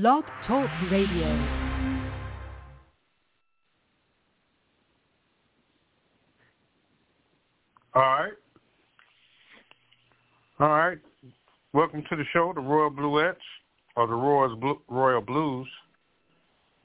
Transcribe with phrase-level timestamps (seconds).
[0.00, 1.28] Blog Talk Radio.
[7.94, 8.32] All right.
[10.58, 10.98] All right.
[11.72, 13.36] Welcome to the show, the Royal Bluettes,
[13.94, 15.68] or the Royals Blue, Royal Blues.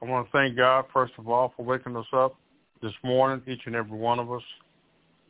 [0.04, 2.36] I want to thank God, first of all, for waking us up
[2.84, 4.44] this morning, each and every one of us.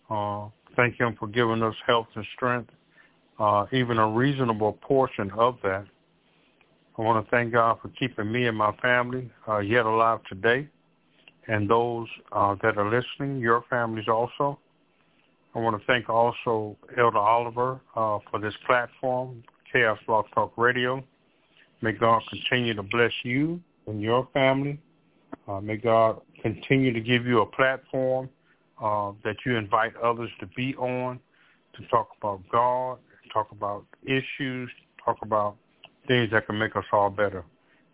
[0.10, 2.72] Uh, thank him for giving us health and strength,
[3.40, 5.86] uh, even a reasonable portion of that.
[7.00, 10.68] I want to thank God for keeping me and my family uh, yet alive today,
[11.48, 14.60] and those uh, that are listening, your families also.
[15.56, 21.02] I want to thank also Elder Oliver uh, for this platform, Chaos Blog Talk Radio.
[21.82, 24.78] May God continue to bless you and your family.
[25.48, 28.30] Uh, may God continue to give you a platform
[28.84, 31.18] uh, that you invite others to be on,
[31.78, 32.98] to talk about God,
[33.32, 34.70] talk about issues,
[35.06, 35.56] talk about
[36.10, 37.46] things that can make us all better.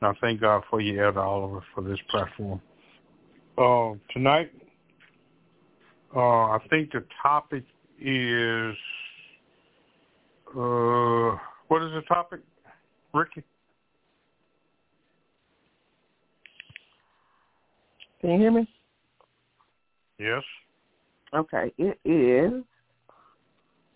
[0.01, 2.61] And I thank God for you, Elder Oliver, for this platform.
[3.57, 4.51] Uh, tonight,
[6.15, 7.65] uh, I think the topic
[7.99, 8.75] is,
[10.49, 12.39] uh, what is the topic,
[13.13, 13.43] Ricky?
[18.21, 18.69] Can you hear me?
[20.17, 20.43] Yes.
[21.33, 22.63] Okay, it is.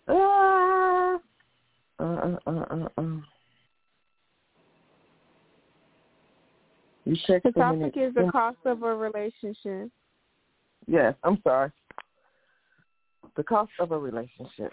[0.06, 1.18] Uh,
[1.98, 3.02] uh, uh, uh, uh.
[7.10, 9.90] You check the topic is the cost of a relationship.
[10.86, 11.72] Yes, I'm sorry.
[13.36, 14.72] The cost of a relationship.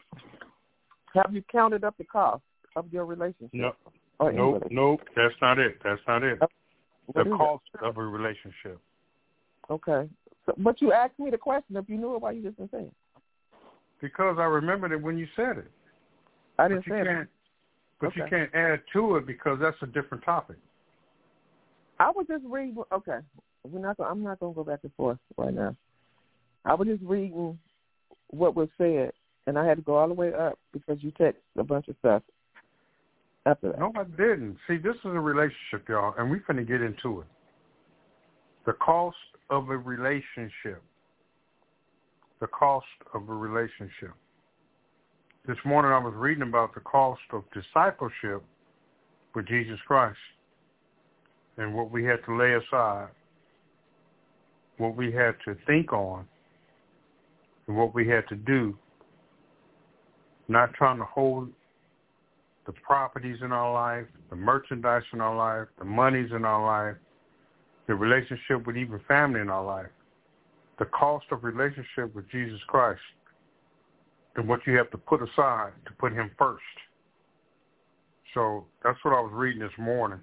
[1.15, 2.43] Have you counted up the cost
[2.75, 3.49] of your relationship?
[3.53, 3.73] No.
[4.21, 4.99] nope, nope.
[5.15, 5.79] That's not it.
[5.83, 6.37] That's not it.
[6.39, 6.45] Uh,
[7.15, 7.83] the cost it?
[7.83, 8.79] of a relationship.
[9.71, 10.07] Okay.
[10.45, 11.75] So, but you asked me the question.
[11.75, 12.93] If you knew it, why you just didn't say it?
[13.99, 15.71] Because I remembered it when you said it.
[16.59, 17.27] I didn't but say it.
[17.99, 18.19] But okay.
[18.19, 20.57] you can't add to it because that's a different topic.
[21.99, 22.75] I would just read.
[22.91, 23.19] Okay,
[23.63, 23.97] we're not.
[23.97, 25.75] Gonna, I'm not going to go back and forth right now.
[26.65, 27.57] I was just reading
[28.29, 29.11] what was said,
[29.47, 31.95] and I had to go all the way up because you text a bunch of
[31.99, 32.23] stuff
[33.45, 33.79] after that.
[33.79, 34.57] No, I didn't.
[34.67, 37.27] See, this is a relationship, y'all, and we're to get into it.
[38.65, 39.15] The cost
[39.49, 40.81] of a relationship.
[42.41, 44.13] The cost of a relationship.
[45.47, 48.43] This morning I was reading about the cost of discipleship
[49.33, 50.17] with Jesus Christ
[51.57, 53.07] and what we had to lay aside,
[54.77, 56.25] what we had to think on,
[57.67, 58.77] and what we had to do,
[60.47, 61.49] not trying to hold
[62.65, 66.97] the properties in our life, the merchandise in our life, the monies in our life,
[67.87, 69.87] the relationship with even family in our life,
[70.77, 73.01] the cost of relationship with Jesus Christ,
[74.35, 76.61] and what you have to put aside to put him first.
[78.33, 80.19] So that's what I was reading this morning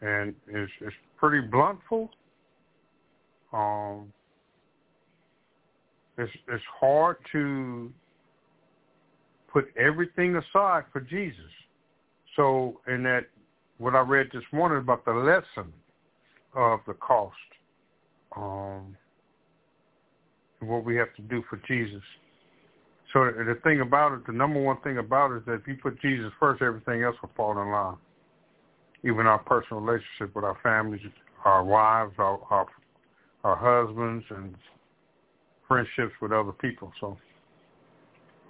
[0.00, 2.10] and it's it's pretty bluntful.
[3.52, 4.12] Um,
[6.18, 7.92] it's it's hard to
[9.52, 11.40] put everything aside for Jesus.
[12.36, 13.26] So in that,
[13.78, 15.72] what I read this morning about the lesson
[16.54, 17.34] of the cost,
[18.36, 18.96] um,
[20.60, 22.02] and what we have to do for Jesus.
[23.12, 25.76] So the thing about it, the number one thing about it is that if you
[25.82, 27.96] put Jesus first, everything else will fall in line
[29.04, 31.00] even our personal relationship with our families,
[31.44, 32.66] our wives, our our,
[33.44, 34.54] our husbands, and
[35.68, 36.92] friendships with other people.
[37.00, 37.16] So,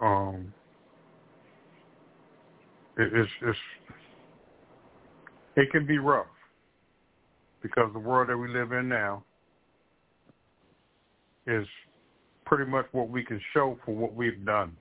[0.00, 0.52] um,
[2.96, 3.58] it, it's it's
[5.56, 6.26] it can be rough
[7.62, 9.24] because the world that we live in now
[11.46, 11.66] is
[12.44, 14.76] pretty much what we can show for what we've done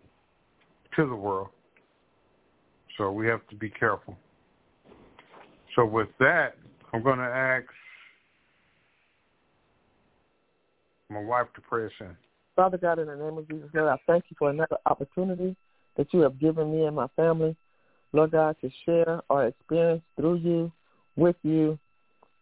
[0.95, 1.49] to the world.
[2.97, 4.17] So we have to be careful.
[5.75, 6.55] So with that,
[6.93, 7.65] I'm going to ask
[11.09, 12.15] my wife to pray us in.
[12.55, 15.55] Father God, in the name of Jesus, Lord, I thank you for another opportunity
[15.97, 17.55] that you have given me and my family,
[18.13, 20.71] Lord God, to share our experience through you,
[21.17, 21.77] with you,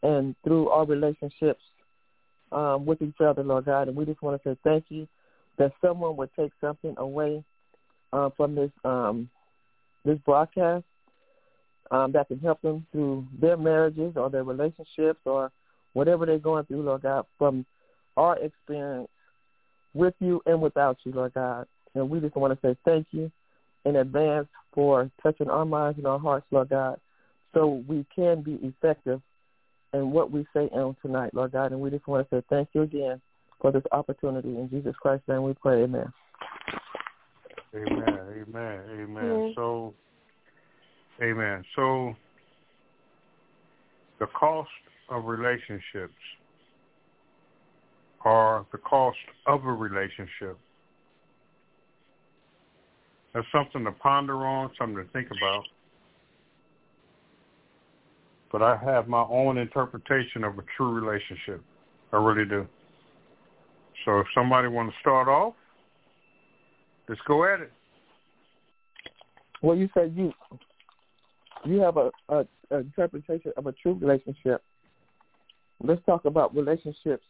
[0.03, 1.61] and through our relationships
[2.51, 3.87] um, with each other, Lord God.
[3.87, 5.07] And we just want to say thank you
[5.57, 7.43] that someone would take something away
[8.11, 9.29] uh, from this um,
[10.05, 10.83] this broadcast
[11.91, 15.51] um, that can help them through their marriages or their relationships or
[15.93, 17.65] whatever they're going through, Lord God, from
[18.17, 19.09] our experience
[19.93, 21.67] with you and without you, Lord God.
[21.95, 23.31] And we just want to say thank you
[23.85, 26.99] in advance for touching our minds and our hearts, Lord God,
[27.53, 29.21] so we can be effective
[29.93, 31.71] in what we say on tonight, Lord God.
[31.71, 33.21] And we just want to say thank you again
[33.61, 34.49] for this opportunity.
[34.49, 36.11] In Jesus Christ's name we pray, amen.
[37.75, 39.53] Amen, amen, amen.
[39.55, 39.93] So
[41.21, 41.63] Amen.
[41.75, 42.15] So
[44.19, 44.69] the cost
[45.09, 46.13] of relationships
[48.25, 49.17] or the cost
[49.47, 50.57] of a relationship.
[53.33, 55.63] That's something to ponder on, something to think about.
[58.51, 61.63] But I have my own interpretation of a true relationship.
[62.11, 62.67] I really do.
[64.05, 65.55] So if somebody wants to start off,
[67.09, 67.71] let's go at it.
[69.61, 70.31] Well, you said you
[71.65, 74.63] you have a, a, a interpretation of a true relationship.
[75.81, 77.25] Let's talk about relationships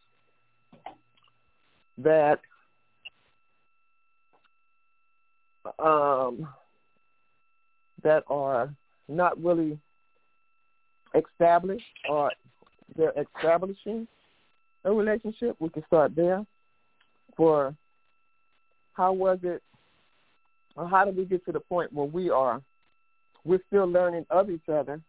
[1.98, 2.40] that
[5.78, 6.48] um,
[8.02, 8.74] that are
[9.08, 9.78] not really
[11.14, 12.30] established or
[12.96, 14.06] they're establishing
[14.84, 15.56] a relationship.
[15.58, 16.44] We can start there.
[17.36, 17.74] For
[18.92, 19.62] how was it,
[20.76, 22.60] or how did we get to the point where we are?
[23.44, 25.00] We're still learning of each other.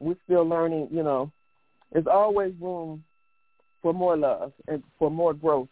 [0.00, 0.88] We're still learning.
[0.90, 1.32] You know,
[1.92, 3.04] there's always room
[3.82, 5.68] for more love and for more growth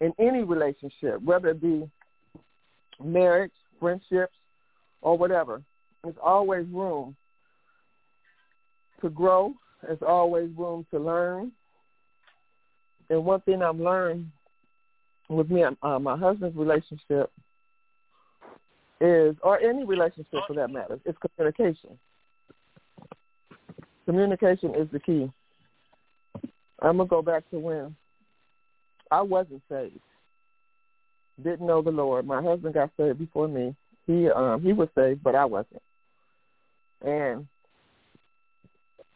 [0.00, 1.88] in any relationship, whether it be
[3.02, 4.34] marriage, friendships,
[5.00, 5.62] or whatever.
[6.02, 7.16] There's always room
[9.00, 9.54] to grow.
[9.82, 11.52] There's always room to learn.
[13.08, 14.30] And one thing I've learned
[15.28, 17.30] with me and uh, my husband's relationship
[19.00, 21.98] is, or any relationship for that matter, is communication.
[24.06, 25.30] Communication is the key.
[26.80, 27.96] I'm gonna go back to when
[29.10, 29.98] I wasn't saved.
[31.42, 32.26] Didn't know the Lord.
[32.26, 33.74] My husband got saved before me.
[34.06, 35.82] He um he was saved, but I wasn't.
[37.04, 37.46] And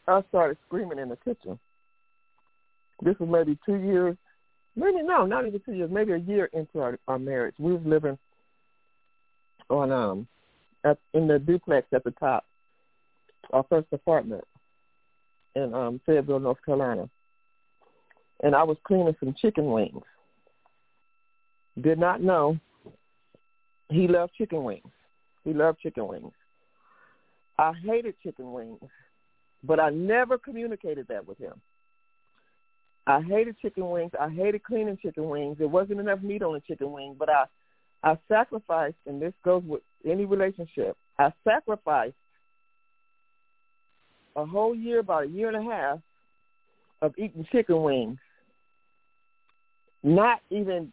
[0.06, 1.58] I started screaming in the kitchen.
[3.02, 4.16] This was maybe two years,
[4.76, 7.54] maybe no, not even two years, maybe a year into our, our marriage.
[7.58, 8.18] We was living
[9.70, 10.26] on um
[10.84, 12.44] at in the duplex at the top,
[13.52, 14.44] our first apartment
[15.54, 17.08] in um Fayetteville, North Carolina
[18.42, 20.02] and I was cleaning some chicken wings.
[21.80, 22.58] Did not know
[23.88, 24.90] he loved chicken wings.
[25.44, 26.32] He loved chicken wings.
[27.58, 28.80] I hated chicken wings,
[29.62, 31.60] but I never communicated that with him.
[33.06, 34.12] I hated chicken wings.
[34.18, 35.56] I hated cleaning chicken wings.
[35.58, 37.44] There wasn't enough meat on the chicken wing, but I
[38.02, 40.96] I sacrificed, and this goes with any relationship.
[41.18, 42.14] I sacrificed
[44.36, 45.98] a whole year, about a year and a half,
[47.02, 48.18] of eating chicken wings
[50.02, 50.92] not even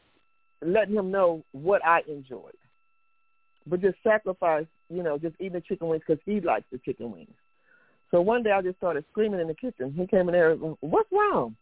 [0.62, 2.58] letting him know what I enjoyed,
[3.66, 7.12] but just sacrifice, you know, just eating the chicken wings because he likes the chicken
[7.12, 7.34] wings.
[8.12, 9.94] So one day I just started screaming in the kitchen.
[9.98, 11.56] He came in there, and what's wrong?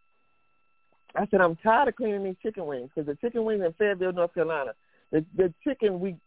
[1.16, 4.14] I said, I'm tired of cleaning these chicken wings because the chicken wings in Fayetteville,
[4.14, 4.74] North Carolina,
[5.16, 6.18] the, the chicken we,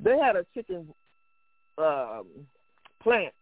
[0.00, 0.88] they had a chicken
[1.78, 2.26] um,
[3.00, 3.32] plant,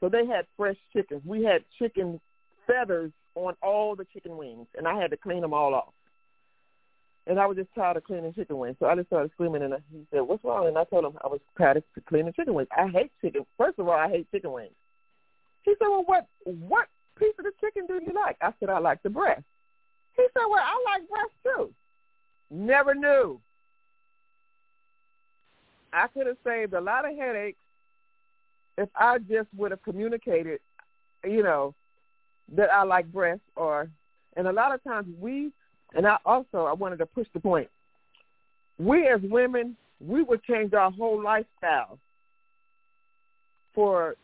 [0.00, 1.22] so they had fresh chickens.
[1.24, 2.20] We had chicken
[2.66, 5.94] feathers on all the chicken wings, and I had to clean them all off.
[7.26, 8.76] And I was just tired of cleaning chicken wings.
[8.78, 10.68] So I just started screaming and he said, What's wrong?
[10.68, 12.68] And I told him I was tired of cleaning chicken wings.
[12.76, 13.44] I hate chicken.
[13.58, 14.74] First of all, I hate chicken wings.
[15.62, 16.86] He said, Well what what
[17.18, 18.36] piece of the chicken do you like?
[18.40, 19.42] I said, I like the breast.
[20.16, 21.74] He said, Well, I like breast too.
[22.48, 23.40] Never knew.
[25.92, 27.58] I could have saved a lot of headaches
[28.78, 30.60] if I just would have communicated,
[31.24, 31.74] you know,
[32.54, 33.88] that I like breast or
[34.36, 35.50] and a lot of times we
[35.94, 37.68] and I also I wanted to push the point.
[38.78, 41.98] We as women, we would change our whole lifestyle
[43.74, 44.16] for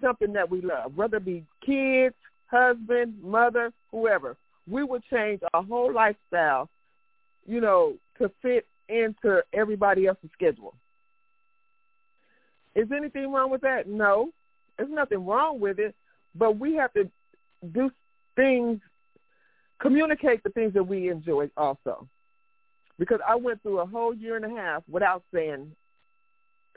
[0.00, 2.14] something that we love, whether it be kids,
[2.46, 4.36] husband, mother, whoever.
[4.68, 6.68] We would change our whole lifestyle,
[7.46, 10.74] you know, to fit into everybody else's schedule.
[12.74, 13.88] Is anything wrong with that?
[13.88, 14.30] No.
[14.76, 15.94] There's nothing wrong with it,
[16.34, 17.10] but we have to
[17.72, 17.90] do
[18.36, 18.80] things
[19.80, 22.06] communicate the things that we enjoy also.
[22.98, 25.72] Because I went through a whole year and a half without saying,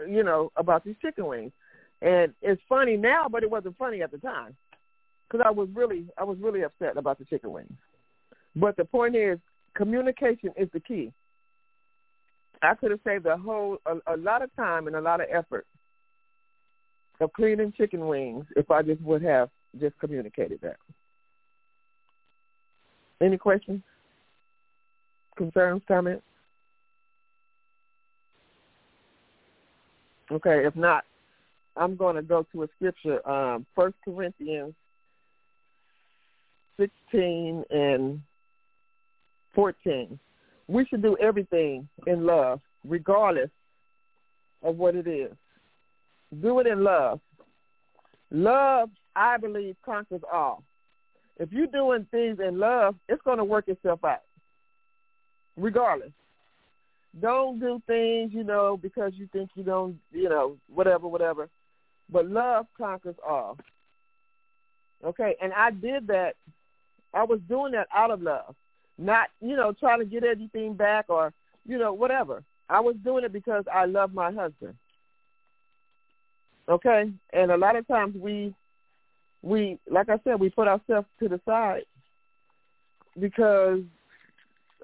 [0.07, 1.51] you know, about these chicken wings.
[2.01, 4.55] And it's funny now, but it wasn't funny at the time.
[5.27, 7.73] Because I was really, I was really upset about the chicken wings.
[8.55, 9.39] But the point is,
[9.75, 11.11] communication is the key.
[12.63, 15.27] I could have saved a whole, a, a lot of time and a lot of
[15.31, 15.65] effort
[17.19, 20.77] of cleaning chicken wings if I just would have just communicated that.
[23.21, 23.81] Any questions,
[25.37, 26.23] concerns, comments?
[30.31, 31.03] Okay, if not,
[31.75, 34.73] I'm going to go to a scripture, um, 1 Corinthians
[36.79, 38.21] 16 and
[39.53, 40.19] 14.
[40.67, 43.49] We should do everything in love, regardless
[44.61, 45.33] of what it is.
[46.41, 47.19] Do it in love.
[48.31, 50.63] Love I believe, conquers all.
[51.37, 54.21] If you're doing things in love, it's going to work itself out,
[55.57, 56.11] regardless.
[57.21, 61.49] Don't do things, you know, because you think you don't, you know, whatever, whatever.
[62.11, 63.57] But love conquers all.
[65.03, 66.35] Okay, and I did that.
[67.13, 68.55] I was doing that out of love,
[68.97, 71.33] not, you know, trying to get anything back or,
[71.65, 72.43] you know, whatever.
[72.69, 74.75] I was doing it because I love my husband.
[76.69, 78.55] Okay, and a lot of times we,
[79.41, 81.83] we, like I said, we put ourselves to the side
[83.19, 83.81] because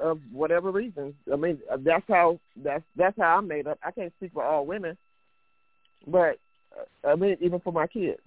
[0.01, 1.13] of whatever reasons.
[1.31, 3.79] I mean, that's how that's that's how I'm made up.
[3.83, 4.97] I can't speak for all women,
[6.05, 6.37] but
[6.77, 8.19] uh, I mean, even for my kids.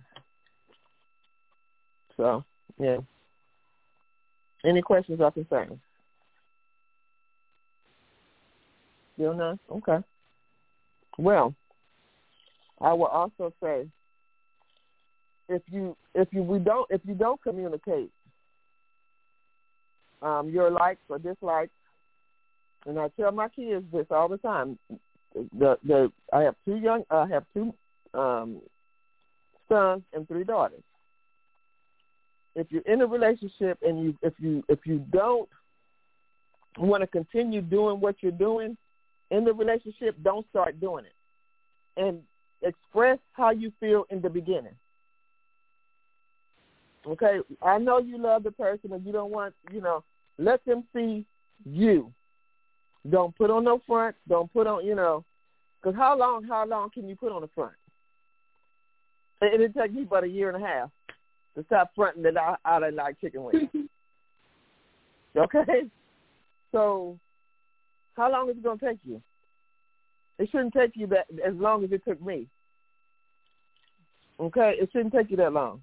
[2.17, 2.45] So,
[2.79, 2.99] yeah.
[4.64, 5.78] Any questions or concerns?
[9.14, 9.59] Still none?
[9.71, 9.99] Okay.
[11.19, 11.54] Well,
[12.81, 13.87] I will also say
[15.49, 18.11] if you if you we don't if you don't communicate
[20.23, 21.73] um, your likes or dislikes,
[22.87, 24.78] and I tell my kids this all the time.
[25.35, 27.75] The the I have two young I have two
[28.14, 28.61] um,
[29.69, 30.83] sons and three daughters.
[32.54, 35.49] If you're in a relationship and you if you if you don't
[36.78, 38.76] want to continue doing what you're doing
[39.30, 41.14] in the relationship, don't start doing it.
[41.97, 42.21] And
[42.62, 44.75] express how you feel in the beginning.
[47.06, 50.04] Okay, I know you love the person and you don't want, you know,
[50.38, 51.26] let them see
[51.64, 52.12] you.
[53.11, 54.14] Don't put on no front.
[54.28, 55.25] Don't put on, you know,
[55.80, 57.75] because how long, how long can you put on the front?
[59.40, 60.90] It took me about a year and a half
[61.56, 63.68] to stop fronting that I, I didn't like chicken wings.
[65.37, 65.82] okay?
[66.73, 67.18] So
[68.16, 69.23] how long is it going to take you?
[70.38, 72.49] It shouldn't take you that as long as it took me.
[74.40, 74.75] Okay?
[74.80, 75.82] It shouldn't take you that long.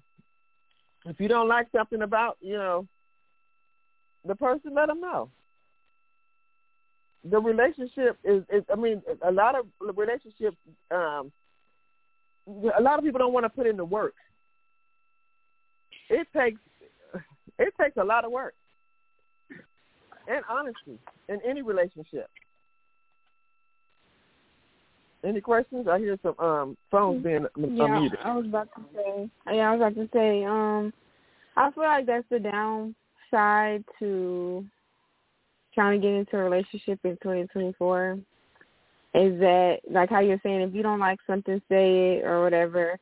[1.06, 2.86] If you don't like something about, you know,
[4.26, 5.30] the person, let them know.
[7.24, 10.56] The relationship is, is I mean, a lot of relationships
[10.90, 11.32] um,
[12.46, 14.14] a lot of people don't want to put in the work.
[16.10, 16.60] It takes
[17.58, 18.54] it takes a lot of work
[20.28, 20.98] and honesty
[21.28, 22.28] in any relationship.
[25.22, 25.86] Any questions?
[25.88, 28.24] I hear some um phones being yeah, unmuted.
[28.24, 29.30] I was about to say.
[29.52, 30.44] Yeah, I was about to say.
[30.44, 30.92] Um,
[31.56, 34.64] I feel like that's the downside to
[35.74, 38.18] trying to get into a relationship in 2024
[39.12, 42.98] is that like how you're saying if you don't like something say it or whatever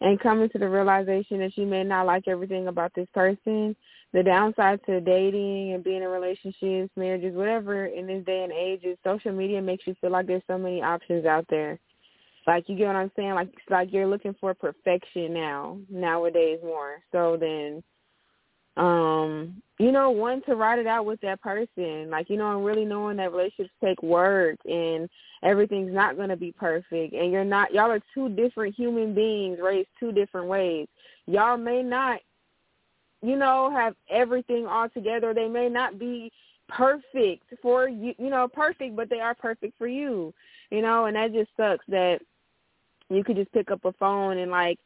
[0.00, 3.74] and coming to the realization that you may not like everything about this person
[4.12, 8.82] the downside to dating and being in relationships marriages whatever in this day and age
[8.84, 11.78] is social media makes you feel like there's so many options out there.
[12.46, 13.34] Like you get what i'm saying?
[13.34, 17.82] Like it's like you're looking for perfection now nowadays more so then
[18.76, 22.10] um you know one to write it out with that person.
[22.10, 25.08] Like you know and really knowing that relationships take work and
[25.42, 29.58] everything's not going to be perfect and you're not y'all are two different human beings
[29.60, 30.86] raised two different ways.
[31.26, 32.20] Y'all may not
[33.22, 35.34] you know have everything all together.
[35.34, 36.30] They may not be
[36.70, 40.32] perfect for you you know perfect but they are perfect for you
[40.70, 42.20] you know and that just sucks that
[43.08, 44.78] you could just pick up a phone and like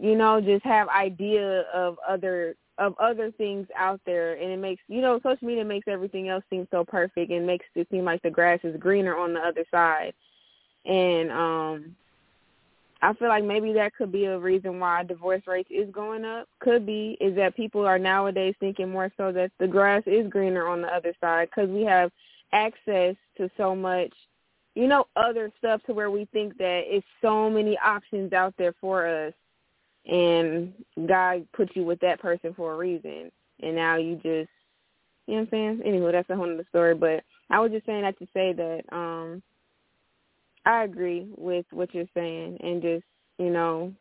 [0.00, 4.82] you know just have idea of other of other things out there and it makes
[4.88, 8.22] you know social media makes everything else seem so perfect and makes it seem like
[8.22, 10.14] the grass is greener on the other side.
[10.84, 11.96] And um
[13.02, 16.48] i feel like maybe that could be a reason why divorce rates is going up.
[16.60, 20.68] Could be is that people are nowadays thinking more so that the grass is greener
[20.68, 22.10] on the other side because we have
[22.52, 24.12] access to so much
[24.74, 28.74] you know other stuff to where we think that it's so many options out there
[28.80, 29.34] for us
[30.08, 30.72] and
[31.06, 33.30] God put you with that person for a reason,
[33.62, 34.48] and now you just,
[35.26, 35.82] you know what I'm saying?
[35.84, 36.94] Anyway, that's a whole other story.
[36.94, 39.42] But I was just saying that to say that um
[40.64, 43.04] I agree with what you're saying, and just
[43.38, 43.92] you know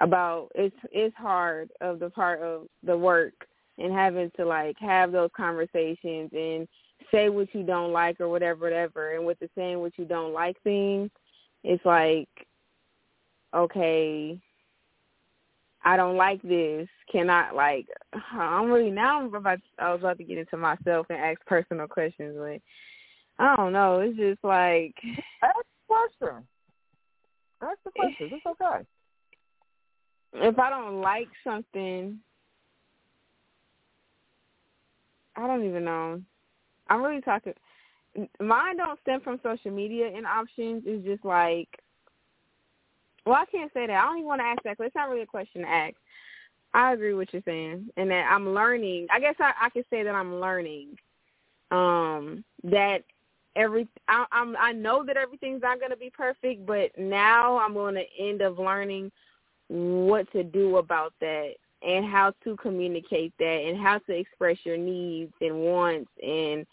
[0.00, 3.34] about it's it's hard of the part of the work
[3.78, 6.68] and having to like have those conversations and
[7.12, 9.14] say what you don't like or whatever, whatever.
[9.14, 11.10] And with the saying what you don't like thing,
[11.64, 12.28] it's like,
[13.54, 14.38] okay,
[15.88, 16.86] I don't like this.
[17.10, 17.86] Cannot like
[18.32, 21.40] I'm really now I'm about to, I was about to get into myself and ask
[21.46, 22.60] personal questions, but
[23.42, 24.00] I don't know.
[24.00, 24.94] It's just like
[25.42, 25.86] ask the
[26.20, 26.46] question.
[27.62, 28.30] Ask the question.
[28.32, 28.84] It's okay.
[30.34, 32.18] If I don't like something,
[35.36, 36.20] I don't even know.
[36.88, 37.54] I'm really talking.
[38.38, 40.82] Mine don't stem from social media and options.
[40.84, 41.68] It's just like
[43.26, 43.96] well, I can't say that.
[43.96, 44.76] I don't even want to ask that.
[44.76, 45.94] Cause it's not really a question to ask.
[46.74, 49.06] I agree with you saying, and that I'm learning.
[49.10, 50.96] I guess I, I could say that I'm learning
[51.70, 53.02] um, that
[53.56, 57.76] every I, I'm I know that everything's not going to be perfect, but now I'm
[57.76, 59.10] on the end of learning
[59.68, 64.76] what to do about that and how to communicate that and how to express your
[64.76, 66.66] needs and wants and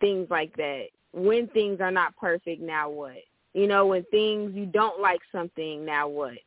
[0.00, 0.86] things like that.
[1.12, 3.16] When things are not perfect, now what?
[3.54, 6.38] You know, when things you don't like something, now what?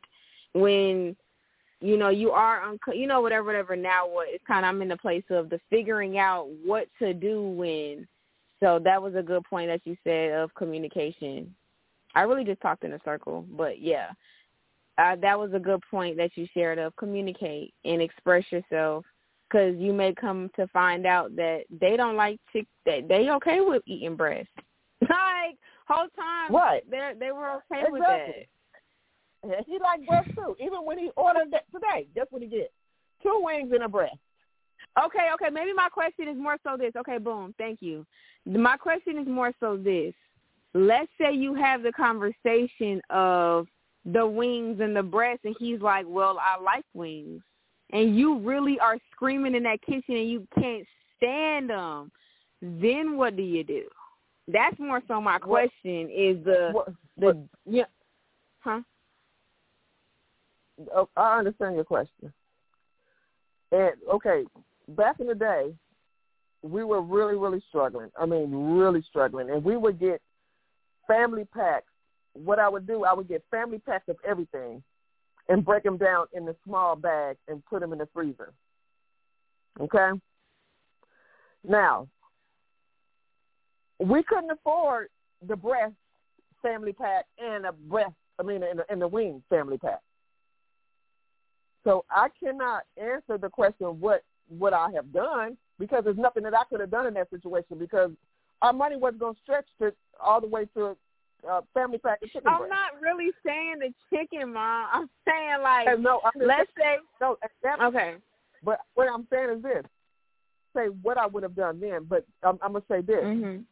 [0.54, 1.16] When
[1.80, 4.82] you know you are unco- you know whatever whatever now what it's kind of I'm
[4.82, 8.08] in the place of the figuring out what to do when
[8.60, 11.54] so that was a good point that you said of communication.
[12.14, 14.12] I really just talked in a circle, but yeah,
[14.96, 19.04] uh, that was a good point that you shared of communicate and express yourself
[19.48, 23.60] because you may come to find out that they don't like chick that they okay
[23.60, 24.48] with eating breast.
[25.10, 25.58] like
[25.88, 26.82] whole time, right?
[26.90, 27.92] They they were okay exactly.
[27.92, 29.64] with that.
[29.66, 30.56] He liked breast too.
[30.60, 32.72] Even when he ordered that today, guess what he get?
[33.22, 34.16] Two wings and a breast.
[35.04, 35.52] Okay, okay.
[35.52, 36.92] Maybe my question is more so this.
[36.96, 37.54] Okay, boom.
[37.58, 38.06] Thank you.
[38.46, 40.14] My question is more so this.
[40.74, 43.66] Let's say you have the conversation of
[44.04, 47.42] the wings and the breast, and he's like, well, I like wings.
[47.92, 50.84] And you really are screaming in that kitchen and you can't
[51.16, 52.10] stand them.
[52.60, 53.84] Then what do you do?
[54.48, 56.86] That's more so my question is the, what,
[57.18, 57.84] the, what, yeah,
[58.60, 58.80] huh?
[60.94, 62.32] Oh, I understand your question.
[63.72, 64.44] And okay,
[64.88, 65.74] back in the day,
[66.62, 68.10] we were really, really struggling.
[68.18, 70.20] I mean, really struggling, and we would get
[71.08, 71.86] family packs.
[72.34, 74.82] What I would do, I would get family packs of everything,
[75.48, 78.52] and break them down in the small bag and put them in the freezer.
[79.80, 80.10] Okay.
[81.66, 82.08] Now,
[83.98, 85.08] we couldn't afford
[85.46, 85.94] the breast
[86.62, 88.12] family pack and a breast.
[88.38, 90.00] I mean, and the, and the wing family pack.
[91.84, 96.54] So I cannot answer the question what what I have done because there's nothing that
[96.54, 98.10] I could have done in that situation because
[98.62, 100.96] our money wasn't going to stretch to all the way to
[101.48, 102.48] uh, family pack of chicken.
[102.48, 102.70] I'm breast.
[102.70, 104.88] not really saying the chicken, mom.
[104.92, 107.36] I'm saying like And no, I'm let's say no.
[107.62, 108.16] That, okay.
[108.62, 109.84] But what I'm saying is this:
[110.74, 112.04] say what I would have done then.
[112.08, 113.64] But I'm, I'm gonna say this: Mhm.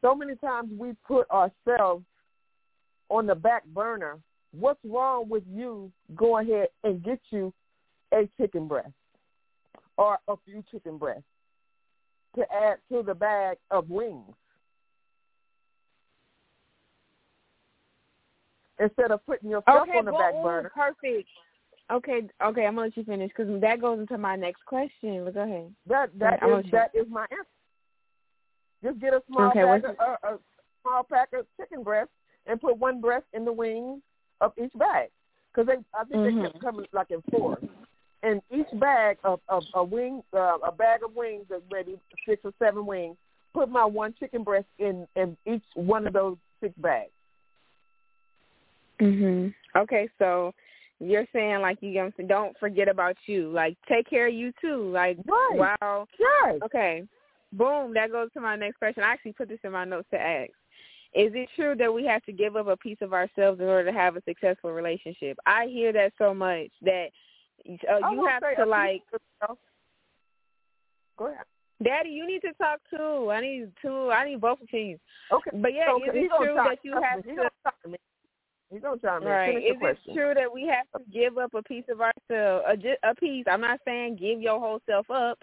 [0.00, 2.04] So many times we put ourselves
[3.08, 4.18] on the back burner.
[4.52, 5.90] What's wrong with you?
[6.14, 7.52] Go ahead and get you
[8.12, 8.92] a chicken breast
[9.96, 11.22] or a few chicken breasts
[12.36, 14.34] to add to the bag of wings.
[18.80, 20.70] Instead of putting yourself Okay, on the well, back burner.
[20.72, 21.28] perfect.
[21.90, 25.24] Okay, okay, I'm gonna let you finish because that goes into my next question.
[25.24, 25.74] But go ahead.
[25.86, 27.46] That that is that is my answer.
[28.82, 30.38] Just get a small Okay, bag of, a, a
[30.82, 32.10] small pack of chicken breast
[32.46, 34.00] and put one breast in the wings
[34.40, 35.08] of each bag
[35.52, 36.42] because they I think they Mhm.
[36.42, 37.62] kept coming like in fours.
[38.22, 42.44] And each bag of of a wing uh, a bag of wings of maybe six
[42.44, 43.16] or seven wings.
[43.54, 47.10] Put my one chicken breast in in each one of those six bags.
[49.00, 49.54] Mhm.
[49.76, 50.52] Okay, so
[51.00, 51.92] you're saying like you
[52.26, 53.50] don't forget about you.
[53.50, 54.90] Like take care of you too.
[54.90, 55.76] Like Right.
[55.80, 56.06] wow.
[56.18, 56.60] Yes.
[56.62, 57.06] Okay.
[57.52, 57.94] Boom.
[57.94, 59.02] That goes to my next question.
[59.02, 60.50] I actually put this in my notes to ask.
[61.14, 63.90] Is it true that we have to give up a piece of ourselves in order
[63.90, 65.38] to have a successful relationship?
[65.46, 67.08] I hear that so much that
[67.66, 69.02] uh, you have to like.
[71.18, 71.44] Go ahead.
[71.82, 73.30] Daddy, you need to talk too.
[73.30, 74.10] I need two.
[74.10, 74.98] I need both of these.
[75.32, 75.50] Okay.
[75.54, 77.36] But yeah, so is it true chime- that you have me, to?
[77.36, 77.98] gonna chime in.
[78.70, 79.24] He's gonna in.
[79.24, 79.54] Right.
[79.54, 80.12] Finish Is question.
[80.12, 83.44] it true that we have to give up a piece of ourselves, a, a piece?
[83.48, 85.38] I'm not saying give your whole self up.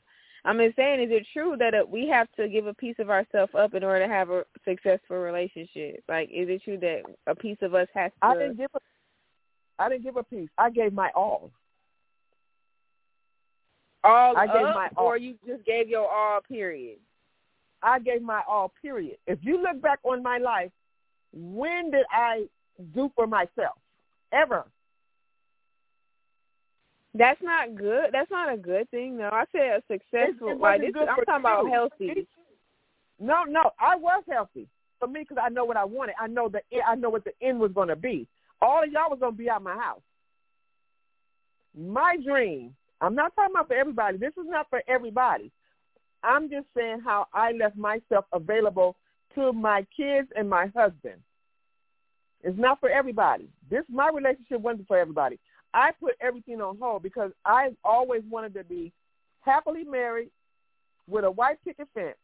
[0.45, 3.09] I'm just saying, is it true that uh, we have to give a piece of
[3.09, 6.03] ourselves up in order to have a successful relationship?
[6.07, 8.27] Like, is it true that a piece of us has to?
[8.27, 8.79] I didn't give a
[9.77, 10.49] I didn't give a piece.
[10.57, 11.51] I gave my all.
[14.03, 15.07] all I gave up, my all.
[15.07, 16.39] or you just gave your all.
[16.41, 16.99] Period.
[17.81, 19.17] I gave my all, period.
[19.27, 20.71] If you look back on my life,
[21.33, 22.45] when did I
[22.93, 23.77] do for myself?
[24.31, 24.65] Ever.
[27.17, 28.09] That's not good.
[28.11, 30.49] That's not a good thing, No, I said a successful.
[30.49, 32.27] it like this, I'm talking about healthy.
[33.19, 34.67] No, no, I was healthy
[34.99, 36.15] for me because I know what I wanted.
[36.19, 38.27] I know the I know what the end was going to be.
[38.61, 40.01] All of y'all was going to be out my house.
[41.77, 42.75] My dream.
[42.99, 44.17] I'm not talking about for everybody.
[44.17, 45.51] This is not for everybody.
[46.23, 48.97] I'm just saying how I left myself available
[49.35, 51.21] to my kids and my husband.
[52.43, 53.47] It's not for everybody.
[53.69, 55.39] This my relationship wasn't for everybody.
[55.75, 58.93] I put everything on hold because I always wanted to be
[59.41, 60.31] happily married
[61.07, 62.15] with a white picket fence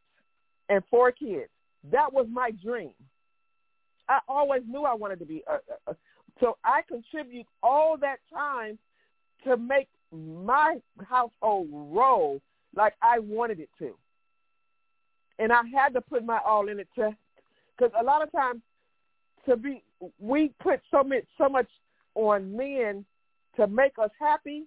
[0.70, 1.50] and four kids.
[1.92, 2.94] That was my dream.
[4.08, 5.44] I always knew I wanted to be.
[5.52, 5.94] Uh, uh,
[6.40, 8.80] so I contribute all that time
[9.44, 12.42] to make my household roll
[12.76, 13.92] like I wanted it to.
[15.40, 17.16] And I had to put my all in it to,
[17.78, 18.62] because a lot of times
[19.46, 19.84] to be,
[20.20, 21.68] we put so much, so much
[22.16, 23.06] on men
[23.58, 24.64] to make us happy.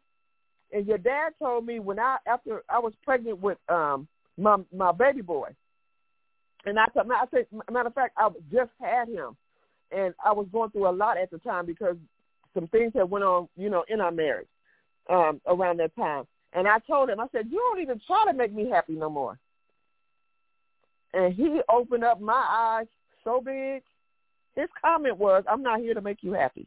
[0.73, 4.93] And your dad told me when I, after I was pregnant with um my my
[4.93, 5.51] baby boy,
[6.67, 9.37] and I, I said, matter of fact, I just had him,
[9.91, 11.97] and I was going through a lot at the time because
[12.55, 14.49] some things that went on, you know, in our marriage
[15.11, 16.25] um, around that time.
[16.53, 19.11] And I told him, I said, you don't even try to make me happy no
[19.11, 19.39] more.
[21.13, 22.87] And he opened up my eyes
[23.25, 23.83] so big.
[24.55, 26.67] His comment was, I'm not here to make you happy.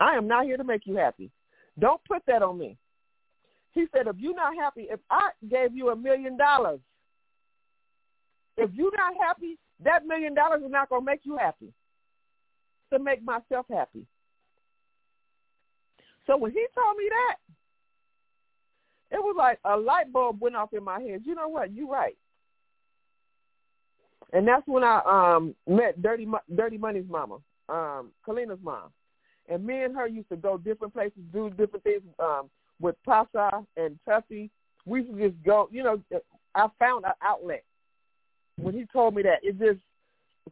[0.00, 1.30] I am not here to make you happy.
[1.78, 2.76] Don't put that on me.
[3.72, 6.80] He said, if you're not happy, if I gave you a million dollars,
[8.56, 11.72] if you're not happy, that million dollars is not going to make you happy.
[12.92, 14.06] To make myself happy.
[16.26, 17.36] So when he told me that,
[19.10, 21.22] it was like a light bulb went off in my head.
[21.24, 21.72] You know what?
[21.72, 22.16] You're right.
[24.32, 28.90] And that's when I um met Dirty Dirty Money's mama, um, Kalina's mom.
[29.48, 32.48] And me and her used to go different places, do different things um,
[32.80, 34.50] with Pasa and Tuffy.
[34.86, 36.00] We used to just go, you know,
[36.54, 37.64] I found an outlet.
[38.56, 39.80] When he told me that, it just,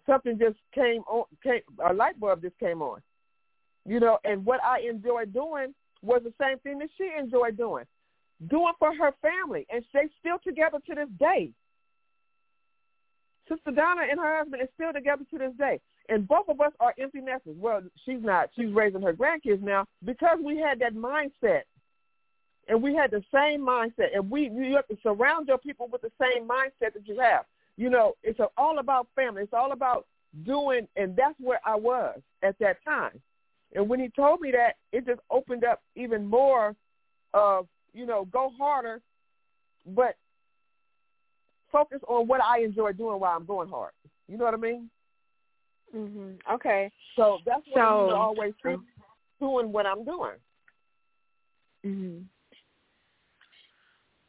[0.07, 3.01] something just came on, came, a light bulb just came on.
[3.87, 7.85] You know, and what I enjoyed doing was the same thing that she enjoyed doing,
[8.49, 9.67] doing for her family.
[9.71, 11.53] And they're still together to this day.
[13.49, 15.81] Sister Donna and her husband is still together to this day.
[16.09, 17.57] And both of us are empty nesters.
[17.59, 18.51] Well, she's not.
[18.57, 21.63] She's raising her grandkids now because we had that mindset.
[22.69, 24.15] And we had the same mindset.
[24.15, 27.45] And we you have to surround your people with the same mindset that you have.
[27.77, 29.43] You know, it's all about family.
[29.43, 30.07] It's all about
[30.45, 33.21] doing, and that's where I was at that time.
[33.75, 36.75] And when he told me that, it just opened up even more
[37.33, 39.01] of, you know, go harder,
[39.87, 40.17] but
[41.71, 43.93] focus on what I enjoy doing while I'm going hard.
[44.29, 44.91] You know what I mean?
[45.95, 46.39] Mhm.
[46.51, 46.91] Okay.
[47.17, 48.81] So that's why so, you always keep
[49.41, 50.39] doing what I'm doing.
[51.85, 52.27] Mhm.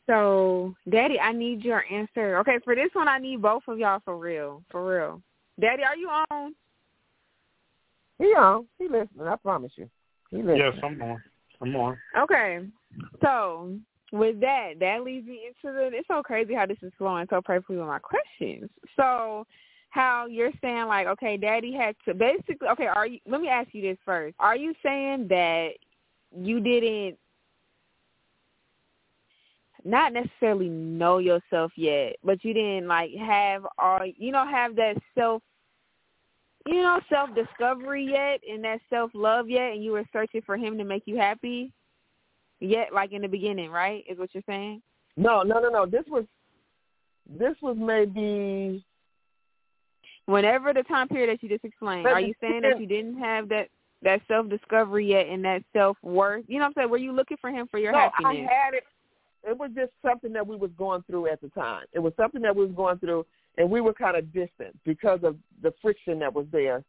[0.06, 2.38] So, Daddy, I need your answer.
[2.40, 5.22] Okay, for this one, I need both of y'all for real, for real.
[5.60, 6.56] Daddy, are you on?
[8.20, 8.68] He on.
[8.80, 9.28] He listening.
[9.28, 9.90] I promise you.
[10.30, 10.58] He listening.
[10.58, 11.24] Yes, I'm on.
[11.62, 11.98] I'm on.
[12.18, 12.68] Okay.
[13.22, 13.78] So,
[14.12, 15.90] with that, that leads me into the.
[15.94, 18.70] It's so crazy how this is flowing so perfectly with my questions.
[18.98, 19.46] So,
[19.94, 23.70] how you're saying like, okay, daddy had to basically okay, are you let me ask
[23.74, 24.36] you this first.
[24.40, 25.74] Are you saying that
[26.36, 27.16] you didn't
[29.86, 34.96] not necessarily know yourself yet, but you didn't like have all you know, have that
[35.16, 35.44] self
[36.66, 40.58] you know, self discovery yet and that self love yet and you were searching for
[40.58, 41.72] him to make you happy
[42.60, 44.04] yet like in the beginning, right?
[44.10, 44.82] Is what you're saying?
[45.18, 45.86] No, no, no, no.
[45.86, 46.26] This was
[47.30, 48.84] this was maybe
[50.26, 53.50] whenever the time period that you just explained, are you saying that you didn't have
[53.50, 53.68] that
[54.04, 56.46] that self discovery yet and that self worth?
[56.48, 56.90] You know what I'm saying?
[56.90, 58.48] Were you looking for him for your no, happiness?
[58.50, 58.84] I had it.
[59.46, 61.86] It was just something that we was going through at the time.
[61.92, 63.26] It was something that we was going through,
[63.58, 66.84] and we were kind of distant because of the friction that was there.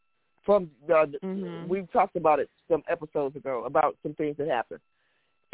[0.45, 1.67] From the, mm-hmm.
[1.69, 4.81] we talked about it some episodes ago about some things that happened,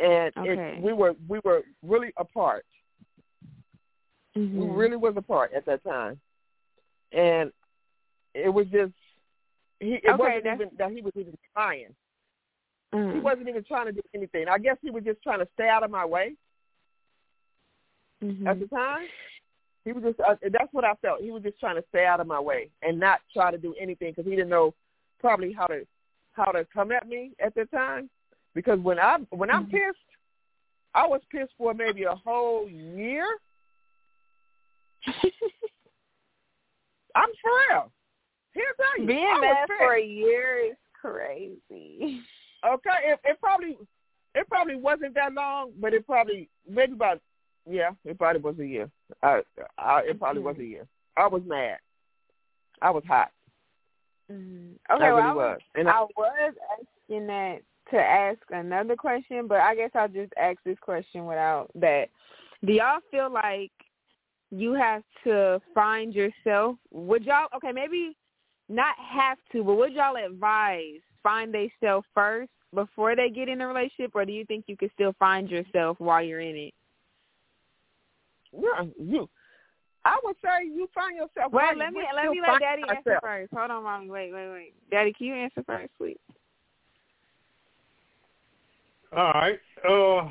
[0.01, 0.75] and okay.
[0.77, 2.67] it, we were we were really apart.
[4.37, 4.61] Mm-hmm.
[4.61, 6.19] We really was apart at that time,
[7.13, 7.53] and
[8.35, 8.93] it was just
[9.81, 9.95] he.
[9.95, 10.61] It okay, wasn't that's...
[10.61, 11.95] even that he was even trying.
[12.95, 13.15] Mm.
[13.15, 14.47] He wasn't even trying to do anything.
[14.49, 16.35] I guess he was just trying to stay out of my way.
[18.23, 18.47] Mm-hmm.
[18.47, 19.07] At the time,
[19.85, 20.21] he was just.
[20.21, 21.23] Uh, that's what I felt.
[21.23, 23.75] He was just trying to stay out of my way and not try to do
[23.81, 24.75] anything because he didn't know
[25.21, 25.87] probably how to
[26.33, 28.11] how to come at me at the time.
[28.55, 29.77] Because when I when I'm mm-hmm.
[29.77, 29.99] pissed,
[30.95, 33.25] I was pissed for maybe a whole year.
[37.15, 37.91] I'm for real.
[38.53, 42.21] Here's how you being mad for a year is crazy.
[42.63, 43.79] Okay, it, it probably
[44.35, 47.19] it probably wasn't that long, but it probably maybe about
[47.67, 48.91] yeah, it probably was a year.
[49.23, 49.41] I,
[49.79, 50.87] I it probably was a year.
[51.17, 51.79] I was mad.
[52.83, 53.31] I was hot.
[54.31, 54.73] Mm-hmm.
[54.91, 55.61] I Okay, really well, I was, was.
[55.75, 57.61] And I was asking that
[57.91, 62.09] to ask another question, but I guess I'll just ask this question without that.
[62.65, 63.73] Do y'all feel like
[64.51, 66.77] you have to find yourself?
[66.93, 67.73] Would y'all okay?
[67.73, 68.17] Maybe
[68.71, 73.67] not have to, but would y'all advise find themselves first before they get in a
[73.67, 76.75] relationship, or do you think you could still find yourself while you're in it?
[78.53, 79.29] Yeah, you.
[80.05, 81.53] I would say you find yourself.
[81.53, 83.53] Well, let me let me let find Daddy answer first.
[83.53, 84.09] Hold on, mommy.
[84.09, 84.75] Wait, wait, wait.
[84.91, 86.17] Daddy, can you answer first, please?
[89.15, 89.59] All right.
[89.87, 90.29] Uh,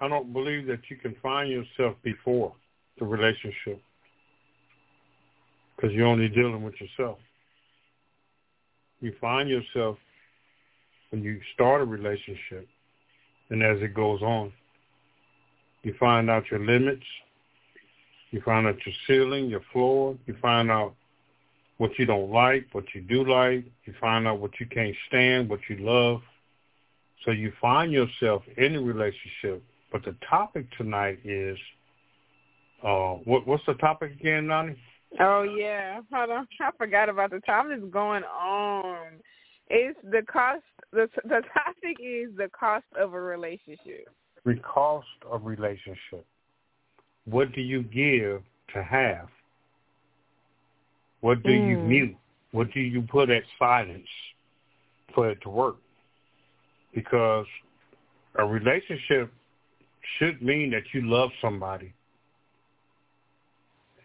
[0.00, 2.52] I don't believe that you can find yourself before
[2.98, 3.82] the relationship
[5.76, 7.18] because you're only dealing with yourself.
[9.00, 9.98] You find yourself
[11.10, 12.66] when you start a relationship
[13.50, 14.52] and as it goes on.
[15.82, 17.04] You find out your limits.
[18.30, 20.16] You find out your ceiling, your floor.
[20.26, 20.94] You find out
[21.78, 23.64] what you don't like, what you do like.
[23.84, 26.22] You find out what you can't stand, what you love.
[27.24, 29.62] So you find yourself in a relationship.
[29.92, 31.58] But the topic tonight is,
[32.82, 34.76] uh, what, what's the topic again, Nani?
[35.20, 36.48] Oh yeah, hold on.
[36.60, 37.78] I forgot about the topic.
[37.78, 39.06] Is going on.
[39.68, 40.62] It's the cost.
[40.92, 44.08] The the topic is the cost of a relationship.
[44.44, 46.24] The cost of relationship.
[47.24, 48.42] What do you give
[48.74, 49.28] to have?
[51.20, 51.70] What do mm.
[51.70, 51.88] you hmm.
[51.88, 52.16] mute?
[52.52, 54.06] What do you put at silence
[55.14, 55.76] for it to work?
[56.94, 57.46] Because
[58.36, 59.32] a relationship
[60.18, 61.92] should mean that you love somebody.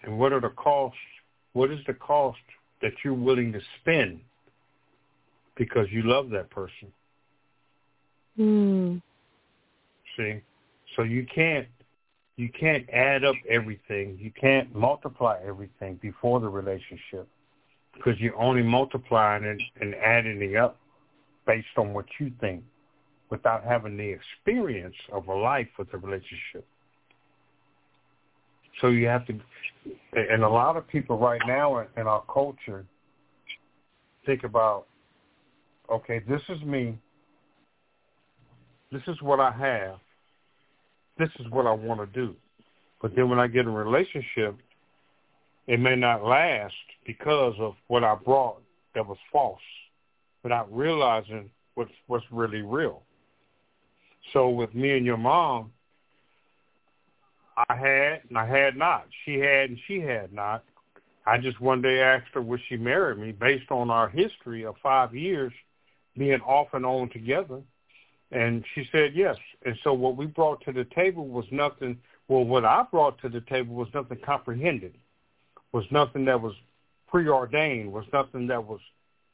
[0.03, 0.97] And what are the costs?
[1.53, 2.39] What is the cost
[2.81, 4.19] that you're willing to spend
[5.55, 6.91] because you love that person?
[8.35, 8.97] Hmm.
[10.17, 10.41] See?
[10.95, 11.67] So you can't
[12.37, 14.17] you can't add up everything.
[14.19, 17.27] You can't multiply everything before the relationship
[17.93, 20.77] because you're only multiplying it and adding it up
[21.45, 22.63] based on what you think
[23.29, 26.65] without having the experience of a life with a relationship.
[28.81, 29.39] So you have to,
[30.13, 32.83] and a lot of people right now in our culture
[34.25, 34.87] think about,
[35.89, 36.97] okay, this is me.
[38.91, 39.99] This is what I have.
[41.17, 42.35] This is what I want to do.
[43.01, 44.57] But then when I get in a relationship,
[45.67, 46.73] it may not last
[47.05, 48.61] because of what I brought
[48.95, 49.61] that was false,
[50.43, 53.03] without realizing what's what's really real.
[54.33, 55.71] So with me and your mom,
[57.57, 59.05] I had and I had not.
[59.25, 60.63] She had and she had not.
[61.25, 64.75] I just one day asked her would she marry me based on our history of
[64.81, 65.53] five years
[66.17, 67.61] being off and on together.
[68.31, 69.37] And she said yes.
[69.65, 73.29] And so what we brought to the table was nothing, well, what I brought to
[73.29, 74.95] the table was nothing comprehended,
[75.73, 76.53] was nothing that was
[77.07, 78.79] preordained, was nothing that was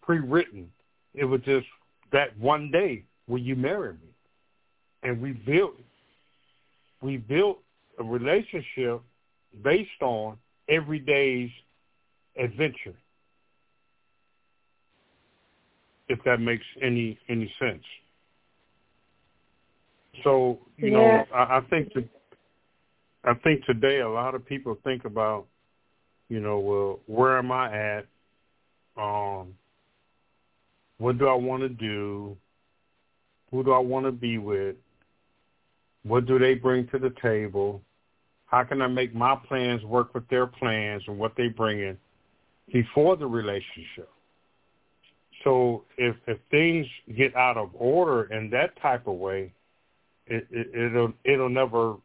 [0.02, 0.72] pre-written.
[1.14, 1.68] It was just
[2.12, 4.10] that one day, will you marry me?
[5.04, 5.76] And we built,
[7.02, 7.60] we built
[8.00, 9.02] a relationship
[9.64, 10.38] based on
[10.70, 11.50] every day's
[12.38, 12.96] adventure.
[16.10, 17.84] If that makes any any sense.
[20.24, 20.94] So you yeah.
[20.94, 22.08] know, I, I think that
[23.24, 25.48] I think today a lot of people think about,
[26.30, 28.06] you know, well, where am I at?
[28.96, 29.54] Um,
[30.98, 32.38] what do I want to do?
[33.52, 34.76] Who do I want to be with?
[36.04, 37.82] What do they bring to the table?
[38.48, 41.98] How can I make my plans work with their plans and what they bring in
[42.72, 44.10] before the relationship?
[45.44, 49.54] So if if things get out of order in that type of way,
[50.26, 51.96] it, it it'll it'll never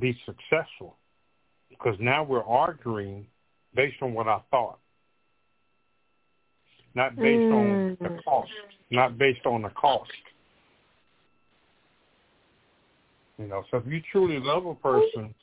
[0.00, 0.96] be successful
[1.68, 3.26] because now we're arguing
[3.74, 4.78] based on what I thought,
[6.94, 7.54] not based mm.
[7.54, 8.24] on the mm.
[8.24, 8.50] cost,
[8.90, 10.10] not based on the cost.
[13.38, 15.34] You know, so if you truly love a person,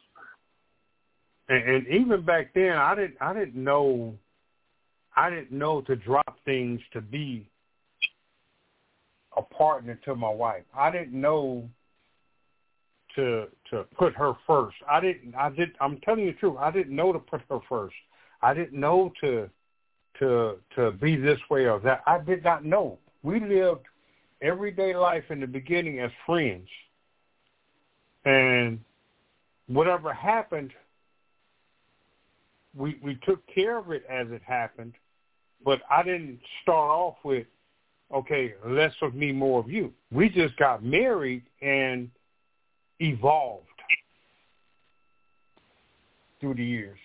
[1.50, 4.16] and, and even back then, I didn't, I didn't know,
[5.16, 7.50] I didn't know to drop things to be
[9.38, 10.64] a partner to my wife.
[10.76, 11.70] I didn't know
[13.16, 14.76] to to put her first.
[14.90, 15.36] I didn't.
[15.36, 15.72] I did.
[15.80, 16.58] I'm telling you the truth.
[16.60, 17.96] I didn't know to put her first.
[18.42, 19.50] I didn't know to
[20.20, 22.04] to to be this way or that.
[22.06, 22.98] I did not know.
[23.24, 23.86] We lived
[24.42, 26.68] everyday life in the beginning as friends.
[28.26, 28.80] And
[29.68, 30.72] whatever happened,
[32.76, 34.94] we we took care of it as it happened,
[35.64, 37.48] but I didn't start off with,
[38.14, 39.94] okay, less of me, more of you.
[40.12, 42.10] We just got married and
[43.00, 43.68] evolved
[46.40, 47.00] through the years.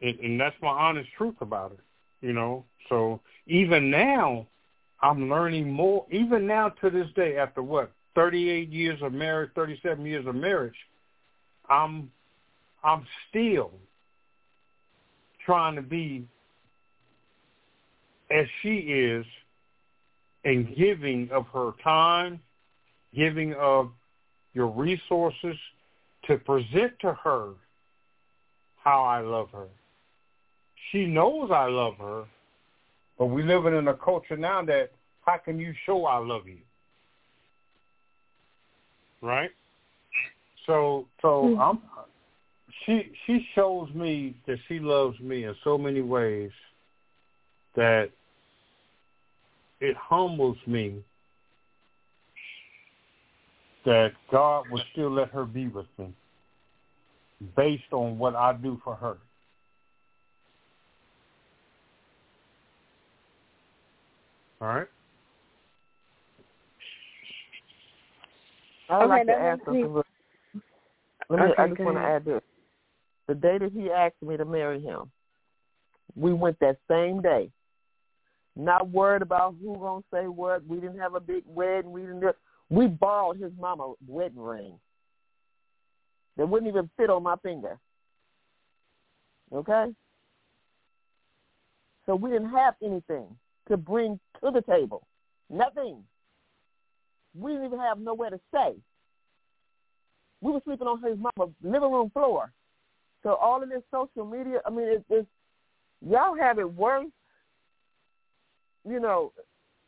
[0.00, 1.80] And, and that's my honest truth about it,
[2.26, 2.64] you know.
[2.88, 4.46] So even now,
[5.02, 10.04] I'm learning more, even now to this day, after what, 38 years of marriage, 37
[10.04, 10.74] years of marriage,
[11.68, 12.10] I'm,
[12.84, 13.70] I'm still
[15.44, 16.26] trying to be
[18.30, 19.24] as she is
[20.44, 22.40] and giving of her time,
[23.14, 23.90] giving of
[24.54, 25.56] your resources
[26.26, 27.52] to present to her
[28.76, 29.66] how I love her.
[30.92, 32.24] She knows I love her,
[33.18, 34.90] But we're living in a culture now that
[35.26, 36.58] how can you show I love you?
[39.20, 39.50] Right?
[40.66, 41.60] So so mm-hmm.
[41.60, 41.78] I'm
[42.84, 46.50] she she shows me that she loves me in so many ways
[47.76, 48.10] that
[49.80, 51.02] it humbles me
[53.84, 56.12] that God will still let her be with me
[57.56, 59.16] based on what I do for her.
[64.60, 64.88] All right.
[68.90, 69.94] I would okay, like to add something.
[71.30, 71.46] Let me.
[71.46, 72.40] Okay, I just want to add this.
[73.28, 75.10] The day that he asked me to marry him,
[76.16, 77.50] we went that same day.
[78.56, 80.66] Not worried about who gonna say what.
[80.66, 81.92] We didn't have a big wedding.
[81.92, 82.24] We didn't.
[82.70, 84.80] We borrowed his mama wedding ring.
[86.36, 87.78] That wouldn't even fit on my finger.
[89.52, 89.94] Okay?
[92.06, 93.26] So we didn't have anything
[93.68, 95.06] to bring to the table.
[95.50, 96.04] Nothing.
[97.34, 98.74] We didn't even have nowhere to stay.
[100.40, 102.52] We were sleeping on his mama's living room floor.
[103.22, 105.26] So all of this social media, I mean, it, it's
[106.06, 107.06] y'all have it worse.
[108.88, 109.32] You know,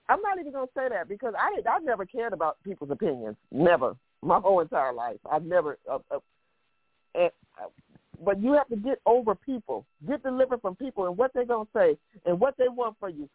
[0.09, 3.37] I'm not even gonna say that because I I've never cared about people's opinions.
[3.53, 5.19] Never, my whole entire life.
[5.31, 5.79] I've never.
[5.91, 6.19] Uh, uh,
[7.19, 7.29] uh,
[8.25, 11.69] but you have to get over people, get delivered from people and what they're gonna
[11.75, 13.29] say and what they want for you.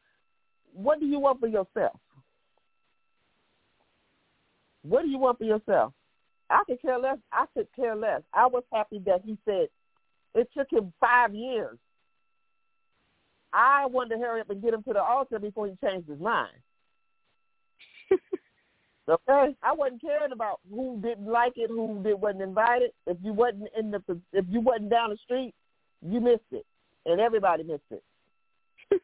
[0.74, 2.00] What do you want for yourself?
[4.84, 5.94] What do you want for yourself?
[6.50, 7.18] I could care less.
[7.32, 8.22] I could care less.
[8.34, 9.68] I was happy that he said
[10.36, 11.78] it took him five years.
[13.54, 16.20] I wanted to hurry up and get him to the altar before he changed his
[16.20, 16.52] mind.
[19.10, 22.92] okay, I wasn't caring about who didn't like it, who did, wasn't invited.
[23.08, 24.02] If you wasn't in the,
[24.34, 25.54] if you wasn't down the street,
[26.06, 26.66] you missed it,
[27.06, 28.04] and everybody missed it.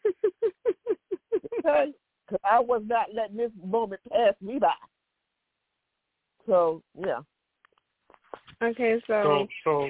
[1.66, 1.94] okay,
[2.28, 4.74] because I was not letting this moment pass me by.
[6.46, 7.20] So yeah.
[8.62, 9.90] Okay, so so so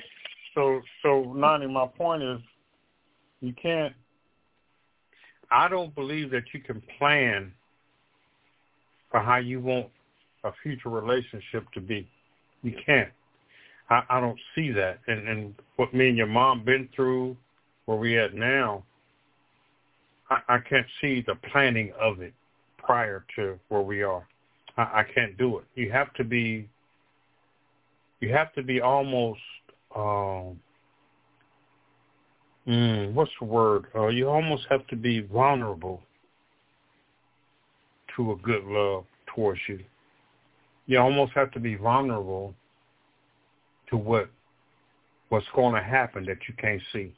[0.53, 2.39] so so Nani, my point is,
[3.39, 3.93] you can't.
[5.51, 7.51] I don't believe that you can plan
[9.09, 9.87] for how you want
[10.43, 12.07] a future relationship to be.
[12.63, 13.09] You can't.
[13.89, 14.99] I, I don't see that.
[15.07, 17.35] And, and what me and your mom been through,
[17.85, 18.83] where we at now,
[20.29, 22.33] I, I can't see the planning of it
[22.77, 24.25] prior to where we are.
[24.77, 25.65] I, I can't do it.
[25.75, 26.69] You have to be.
[28.21, 29.41] You have to be almost.
[29.95, 30.59] Um,
[32.67, 33.85] mm, what's the word?
[33.95, 36.01] Uh, you almost have to be vulnerable
[38.15, 39.79] to a good love towards you.
[40.87, 42.53] You almost have to be vulnerable
[43.89, 44.29] to what
[45.29, 47.13] what's going to happen that you can't see.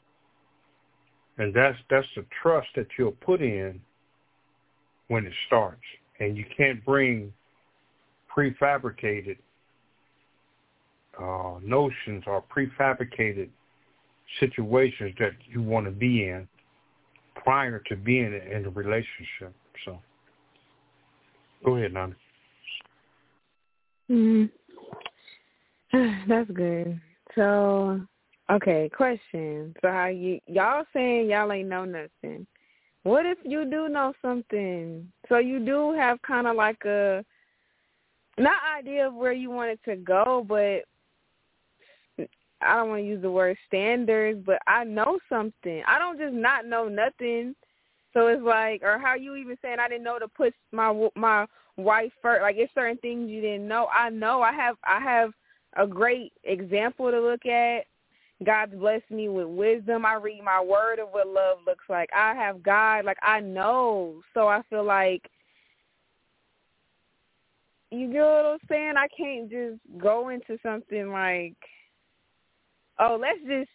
[1.38, 3.80] And that's that's the trust that you'll put in
[5.08, 5.82] when it starts.
[6.20, 7.32] And you can't bring
[8.34, 9.36] prefabricated
[11.20, 13.48] uh, notions or prefabricated
[14.40, 16.48] situations that you want to be in
[17.34, 19.54] prior to being in a relationship.
[19.84, 19.98] So.
[21.64, 22.14] Go ahead, Nana.
[24.10, 24.50] Mm.
[26.28, 27.00] That's good.
[27.34, 28.00] So,
[28.50, 29.74] okay, question.
[29.80, 32.46] So how you y'all saying y'all ain't know nothing?
[33.02, 35.10] What if you do know something?
[35.28, 37.24] So you do have kind of like a
[38.38, 40.84] not idea of where you want it to go, but
[42.64, 45.82] I don't want to use the word standards, but I know something.
[45.86, 47.54] I don't just not know nothing.
[48.12, 51.46] So it's like, or how you even saying I didn't know to put my my
[51.76, 52.42] wife first.
[52.42, 53.88] Like it's certain things you didn't know.
[53.92, 55.32] I know I have I have
[55.76, 57.84] a great example to look at.
[58.44, 60.04] God's blessed me with wisdom.
[60.04, 62.10] I read my word of what love looks like.
[62.14, 63.04] I have God.
[63.04, 64.20] Like I know.
[64.32, 65.30] So I feel like
[67.94, 68.94] you get what I'm saying?
[68.96, 71.54] I can't just go into something like,
[72.98, 73.70] oh, let's just.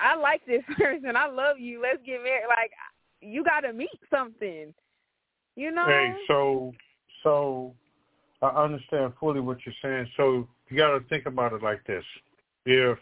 [0.00, 1.16] I like this person.
[1.16, 1.80] I love you.
[1.82, 2.46] Let's get married.
[2.48, 2.72] Like
[3.20, 4.74] you got to meet something.
[5.56, 5.86] You know.
[5.86, 6.72] Hey, so
[7.22, 7.74] so
[8.42, 10.08] I understand fully what you're saying.
[10.16, 12.04] So you got to think about it like this:
[12.64, 12.98] if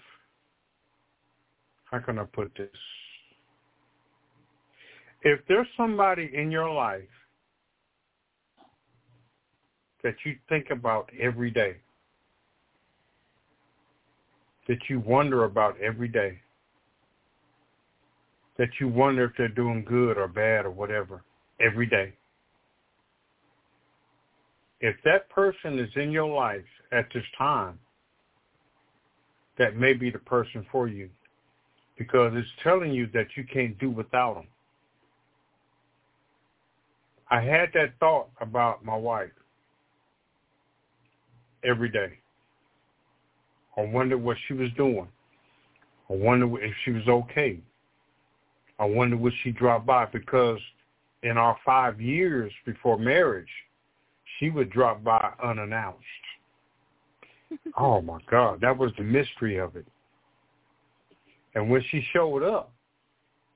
[1.85, 2.69] how can I put this?
[5.23, 7.03] If there's somebody in your life
[10.03, 11.77] that you think about every day,
[14.69, 16.39] that you wonder about every day,
[18.59, 21.23] that you wonder if they're doing good or bad or whatever
[21.61, 22.15] every day.
[24.81, 27.79] If that person is in your life at this time,
[29.59, 31.09] that may be the person for you
[31.97, 34.47] because it's telling you that you can't do without them.
[37.31, 39.31] I had that thought about my wife
[41.65, 42.19] every day.
[43.77, 45.09] I wondered what she was doing.
[46.09, 47.59] I wondered if she was okay.
[48.79, 50.59] I wondered would she drop by because
[51.23, 53.49] in our five years before marriage,
[54.39, 56.05] she would drop by unannounced.
[57.79, 59.87] oh my God, that was the mystery of it.
[61.55, 62.73] And when she showed up,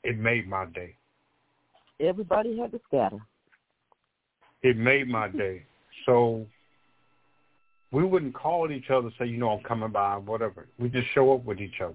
[0.02, 0.94] it made my day.
[2.00, 3.18] Everybody had to scatter.
[4.62, 5.64] It made my day.
[6.06, 6.46] So
[7.92, 10.66] we wouldn't call each other say, you know, I'm coming by, whatever.
[10.78, 11.94] We just show up with each other.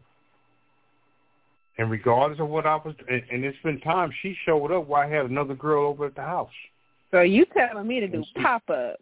[1.77, 5.07] And regardless of what I was, and, and it's been times she showed up while
[5.07, 6.49] I had another girl over at the house.
[7.11, 8.99] So you telling me to do pop up?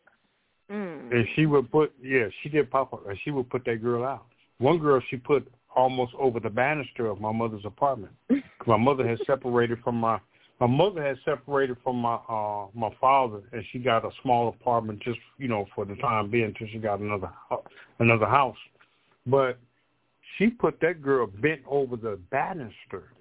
[0.72, 1.12] Mm.
[1.12, 4.04] And she would put, yeah, she did pop up, and she would put that girl
[4.04, 4.26] out.
[4.58, 8.14] One girl she put almost over the banister of my mother's apartment.
[8.68, 10.20] my mother had separated from my
[10.64, 15.02] my mother had separated from my uh my father and she got a small apartment
[15.04, 17.30] just you know for the time being until she got another
[18.00, 18.56] another house.
[19.26, 19.60] But
[20.38, 23.12] she put that girl bent over the banister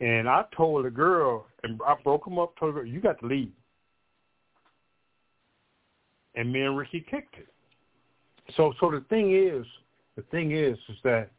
[0.00, 3.26] and i told the girl and i broke him up told her you got to
[3.26, 3.52] leave.
[6.34, 7.48] And me and ricky kicked it.
[8.58, 9.64] So so the thing is
[10.16, 11.30] the thing is is that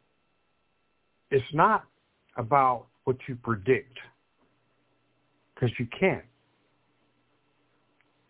[1.30, 1.84] it's not
[2.36, 3.96] about what you predict
[5.62, 6.24] because you can't.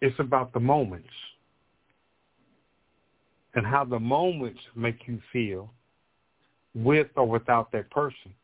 [0.02, 1.08] It's about the moments
[3.54, 5.72] and how the moments make you feel
[6.74, 8.34] with or without that person.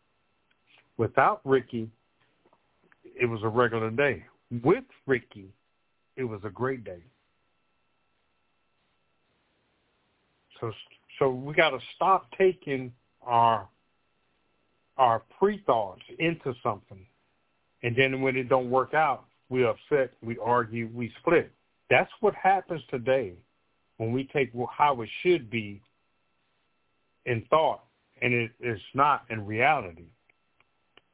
[0.97, 1.91] Without Ricky,
[3.05, 4.25] it was a regular day.
[4.65, 5.49] With Ricky,
[6.17, 7.03] it was a great day.
[10.61, 10.73] So
[11.19, 13.69] so we got to stop taking our
[14.97, 17.07] our pre-thoughts into something
[17.83, 21.51] and then when it don't work out, we upset, we argue, we split.
[21.91, 23.33] That's what happens today
[23.97, 25.81] when we take how it should be
[27.27, 27.85] in thought
[28.21, 30.05] and it is not in reality.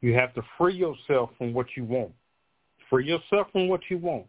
[0.01, 2.13] You have to free yourself from what you want.
[2.91, 4.27] Free yourself from what you want.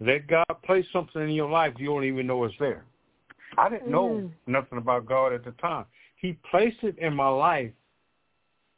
[0.00, 2.84] Let God place something in your life you don't even know is there.
[3.56, 4.30] I didn't know mm.
[4.46, 5.86] nothing about God at the time.
[6.16, 7.72] He placed it in my life.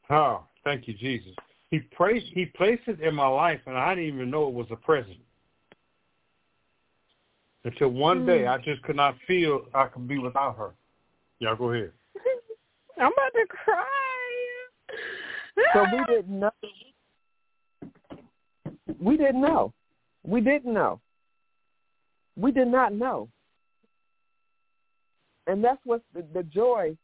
[0.09, 1.35] Oh, thank you, Jesus.
[1.71, 4.66] He placed he placed it in my life, and I didn't even know it was
[4.71, 5.18] a present.
[7.64, 8.27] Until one mm.
[8.27, 10.73] day, I just could not feel I could be without her.
[11.39, 11.93] Y'all go ahead.
[12.99, 13.85] I'm about to cry.
[15.75, 16.51] so we didn't know.
[18.99, 19.73] We didn't know.
[20.25, 21.01] We didn't know.
[22.37, 23.29] We did not know.
[25.47, 26.97] And that's what's the, the joy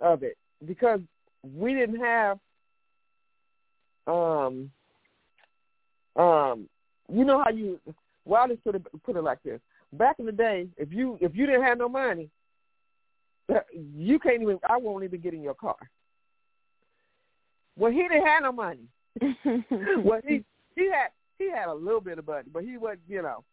[0.00, 0.36] of it
[0.66, 1.00] because
[1.42, 2.38] we didn't have
[4.10, 4.70] um
[6.16, 6.68] um
[7.12, 7.78] you know how you
[8.24, 9.60] well I'll just put it put it like this.
[9.92, 12.28] Back in the day, if you if you didn't have no money,
[13.96, 15.76] you can't even I won't even get in your car.
[17.76, 18.86] Well he didn't have no money.
[20.04, 20.44] well he
[20.76, 21.08] he had
[21.38, 23.44] he had a little bit of money, but he wasn't you know,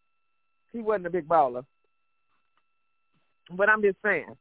[0.72, 1.64] he wasn't a big baller.
[3.50, 4.36] But I'm just saying.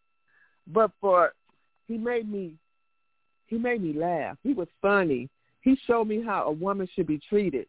[0.68, 1.34] But for
[1.88, 2.56] he made me
[3.48, 4.38] he made me laugh.
[4.44, 5.30] He was funny.
[5.68, 7.66] He showed me how a woman should be treated.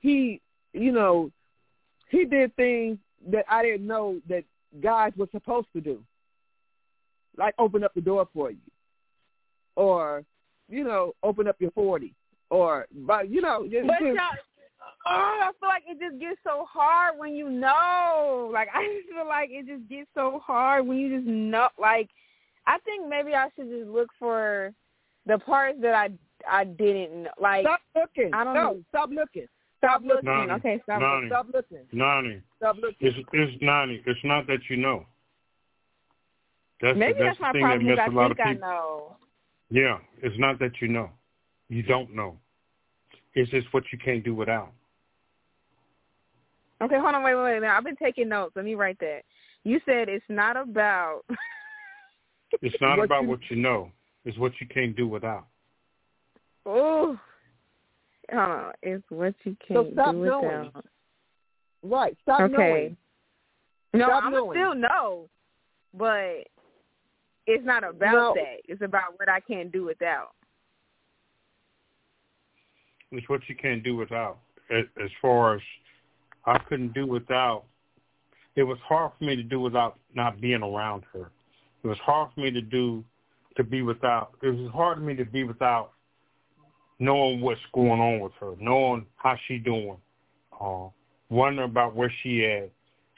[0.00, 0.42] He,
[0.74, 1.30] you know,
[2.10, 2.98] he did things
[3.30, 4.44] that I didn't know that
[4.82, 6.02] guys were supposed to do,
[7.38, 8.58] like open up the door for you,
[9.74, 10.22] or,
[10.68, 12.12] you know, open up your forty,
[12.50, 14.18] or, but you know, just, but y'all,
[15.06, 18.50] oh, I feel like it just gets so hard when you know.
[18.52, 21.68] Like I just feel like it just gets so hard when you just know.
[21.80, 22.10] Like
[22.66, 24.74] I think maybe I should just look for
[25.24, 26.10] the parts that I
[26.48, 27.64] I didn't like.
[27.64, 28.30] Stop looking.
[28.34, 28.84] I don't no, know.
[28.90, 29.46] Stop looking.
[29.78, 30.24] Stop looking.
[30.24, 31.00] Nani, okay, stop.
[31.00, 31.78] Nani, stop looking.
[31.92, 32.42] Nani.
[32.58, 33.08] Stop looking.
[33.08, 34.02] It's, it's Nani.
[34.06, 35.06] It's not that you know.
[36.82, 37.96] That's Maybe the, that's, that's the my thing problem.
[37.96, 38.68] that I a lot think of people.
[38.68, 39.16] I know.
[39.70, 41.10] Yeah, it's not that you know.
[41.68, 42.36] You don't know.
[43.34, 44.72] It's just what you can't do without.
[46.82, 47.68] Okay, hold on, wait, wait, wait.
[47.68, 48.52] I've been taking notes.
[48.56, 49.20] Let me write that.
[49.64, 51.22] You said it's not about.
[52.62, 53.28] it's not what about you...
[53.28, 53.90] what you know.
[54.24, 55.46] It's what you can't do without.
[56.66, 57.18] Oh,
[58.30, 58.72] hold on.
[58.82, 60.66] It's what you can't so stop do knowing.
[60.66, 60.84] without.
[61.82, 62.16] Right.
[62.22, 62.52] Stop okay.
[62.52, 62.96] knowing.
[63.94, 64.58] No, stop I'm knowing.
[64.58, 65.28] still know,
[65.94, 66.46] but
[67.46, 68.34] it's not about no.
[68.36, 68.60] that.
[68.68, 70.30] It's about what I can't do without.
[73.10, 74.38] It's what you can't do without.
[74.70, 75.60] As far as
[76.46, 77.64] I couldn't do without,
[78.54, 81.30] it was hard for me to do without not being around her.
[81.82, 83.02] It was hard for me to do
[83.56, 84.32] to be without.
[84.42, 85.92] It was hard for me to be without
[87.00, 89.96] knowing what's going on with her, knowing how she doing.
[90.60, 90.88] Uh,
[91.30, 92.70] wondering about where she at.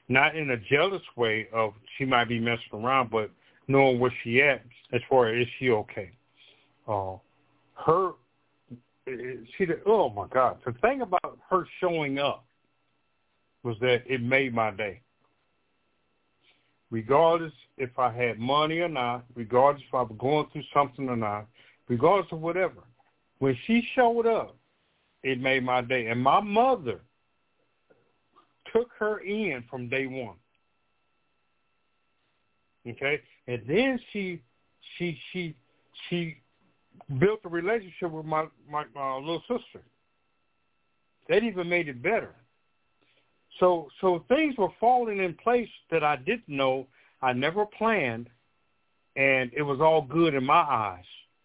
[0.09, 3.31] Not in a jealous way of she might be messing around, but
[3.67, 4.63] knowing where she at
[4.93, 6.11] as far as is she okay.
[6.87, 7.17] Uh,
[7.75, 8.13] her,
[9.07, 12.45] she, did, oh my God, the thing about her showing up
[13.63, 15.01] was that it made my day.
[16.91, 21.17] Regardless if I had money or not, regardless if I was going through something or
[21.17, 21.47] not,
[21.89, 22.83] regardless of whatever,
[23.43, 24.57] when she showed up,
[25.25, 26.07] it made my day.
[26.07, 27.01] And my mother
[28.73, 30.37] took her in from day one.
[32.89, 33.21] Okay?
[33.49, 34.41] And then she
[34.97, 35.57] she she
[36.09, 36.37] she
[37.19, 39.85] built a relationship with my my, my little sister.
[41.29, 42.37] That even made it better.
[43.59, 46.87] So so things were falling in place that I didn't know,
[47.21, 48.31] I never planned,
[49.17, 51.05] and it was all good in my eyes.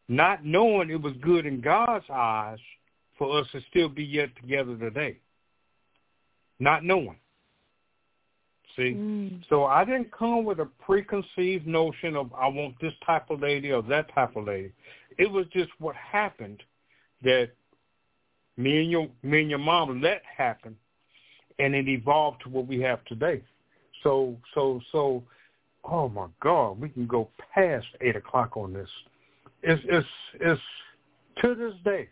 [0.09, 2.59] Not knowing it was good in God's eyes
[3.17, 5.17] for us to still be yet together today.
[6.59, 7.17] Not knowing.
[8.75, 8.93] See?
[8.93, 9.41] Mm.
[9.49, 13.71] So I didn't come with a preconceived notion of I want this type of lady
[13.71, 14.71] or that type of lady.
[15.17, 16.61] It was just what happened
[17.23, 17.49] that
[18.55, 20.75] me and your me and your mom let happen
[21.59, 23.41] and it evolved to what we have today.
[24.03, 25.23] So so so
[25.83, 28.89] oh my God, we can go past eight o'clock on this.
[29.63, 30.07] It's it's
[30.39, 30.61] it's
[31.41, 32.09] to this day,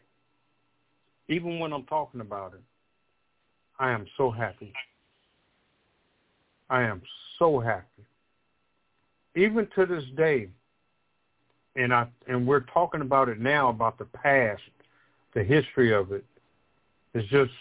[1.28, 2.62] even when I'm talking about it,
[3.80, 4.74] I am so happy.
[6.70, 7.02] I am
[7.38, 8.04] so happy.
[9.36, 10.50] Even to this day,
[11.76, 14.62] and I and we're talking about it now about the past,
[15.34, 16.26] the history of it.
[17.14, 17.52] It's just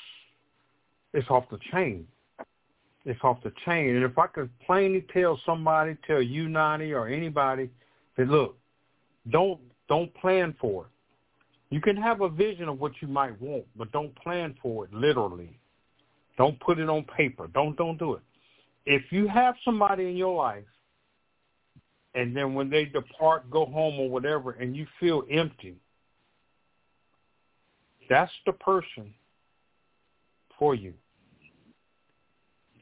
[1.12, 2.06] it's off the chain.
[3.04, 3.96] It's off the chain.
[3.96, 7.68] And if I could plainly tell somebody, tell you, Nani, or anybody,
[8.16, 8.56] that look,
[9.30, 10.90] don't don't plan for it.
[11.70, 14.92] You can have a vision of what you might want, but don't plan for it
[14.92, 15.58] literally.
[16.36, 17.48] Don't put it on paper.
[17.48, 18.22] Don't don't do it.
[18.86, 20.64] If you have somebody in your life
[22.14, 25.76] and then when they depart, go home or whatever, and you feel empty,
[28.08, 29.12] that's the person
[30.58, 30.94] for you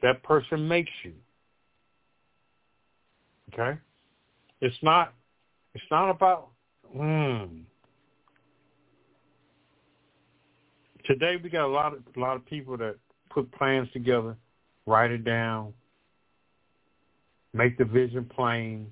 [0.03, 1.13] that person makes you.
[3.51, 3.79] Okay?
[4.61, 5.13] It's not
[5.73, 6.49] it's not about
[6.95, 7.45] hmm.
[11.05, 12.95] Today we got a lot of a lot of people that
[13.29, 14.37] put plans together,
[14.85, 15.73] write it down,
[17.53, 18.87] make the vision plain,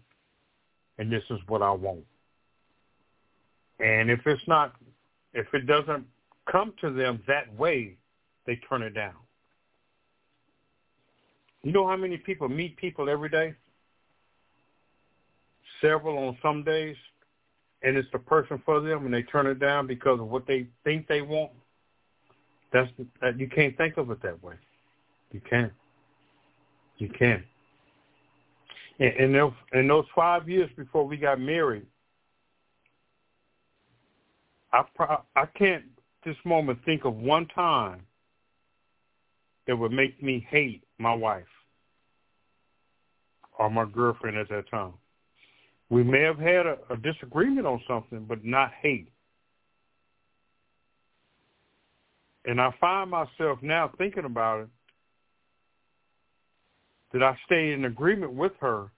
[0.97, 2.03] and this is what I want.
[3.79, 4.75] And if it's not
[5.33, 6.05] if it doesn't
[6.51, 7.95] come to them that way,
[8.45, 9.13] they turn it down.
[11.63, 13.53] You know how many people meet people every day?
[15.79, 16.95] Several on some days,
[17.83, 20.67] and it's the person for them, and they turn it down because of what they
[20.83, 21.51] think they want.
[22.71, 22.89] That's
[23.21, 24.55] that you can't think of it that way.
[25.31, 25.73] You can't.
[26.97, 27.43] You can't.
[28.99, 31.85] And in those, in those five years before we got married,
[34.71, 35.83] I pro- I can't
[36.23, 38.01] this moment think of one time
[39.67, 41.43] that would make me hate my wife
[43.57, 44.93] or my girlfriend at that time.
[45.91, 49.09] We may have had a, a disagreement on something, but not hate.
[52.45, 54.69] And I find myself now thinking about it
[57.11, 58.89] that I stayed in agreement with her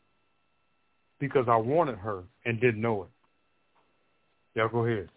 [1.20, 3.10] because I wanted her and didn't know it.
[4.56, 5.10] Y'all go ahead.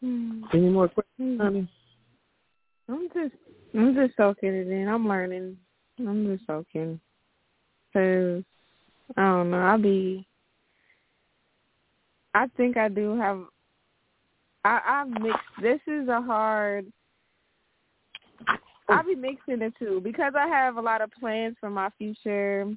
[0.00, 0.44] Hmm.
[0.54, 1.70] Any more questions, honey?
[2.88, 3.34] I'm just
[3.74, 4.88] I'm just soaking it in.
[4.88, 5.58] I'm learning.
[5.98, 7.00] I'm just soaking.
[7.92, 8.42] Cause
[9.16, 9.58] I don't know.
[9.58, 10.26] I'll be.
[12.34, 13.40] I think I do have.
[14.64, 15.38] I I mix.
[15.60, 16.86] This is a hard.
[18.88, 22.70] I'll be mixing the two because I have a lot of plans for my future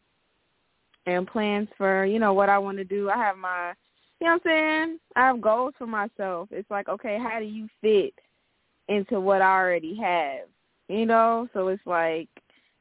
[1.06, 3.10] and plans for you know what I want to do.
[3.10, 3.74] I have my,
[4.20, 5.00] you know what I'm saying.
[5.16, 6.50] I have goals for myself.
[6.52, 8.14] It's like okay, how do you fit
[8.88, 10.48] into what I already have?
[10.88, 12.30] You know, so it's like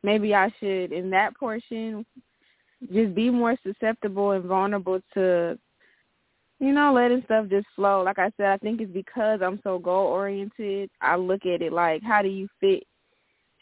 [0.02, 2.04] maybe I should in that portion
[2.92, 5.58] just be more susceptible and vulnerable to
[6.58, 8.02] you know letting stuff just flow.
[8.02, 11.72] Like i said i think it's because i'm so goal oriented i look at it
[11.72, 12.84] like how do you fit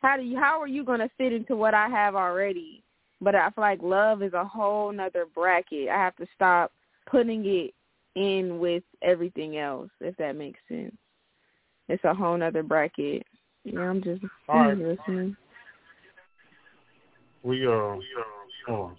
[0.02, 2.82] how do you how are you going to fit into what i have already?
[3.20, 5.88] But i feel like love is a whole nother bracket.
[5.88, 6.72] I have to stop
[7.10, 7.72] putting it
[8.14, 10.94] in with everything else if that makes sense.
[11.88, 13.26] It's a whole nother bracket.
[13.64, 14.76] Yeah i'm just right.
[14.76, 15.36] listening.
[17.42, 18.02] We uh, hold on,
[18.66, 18.96] going.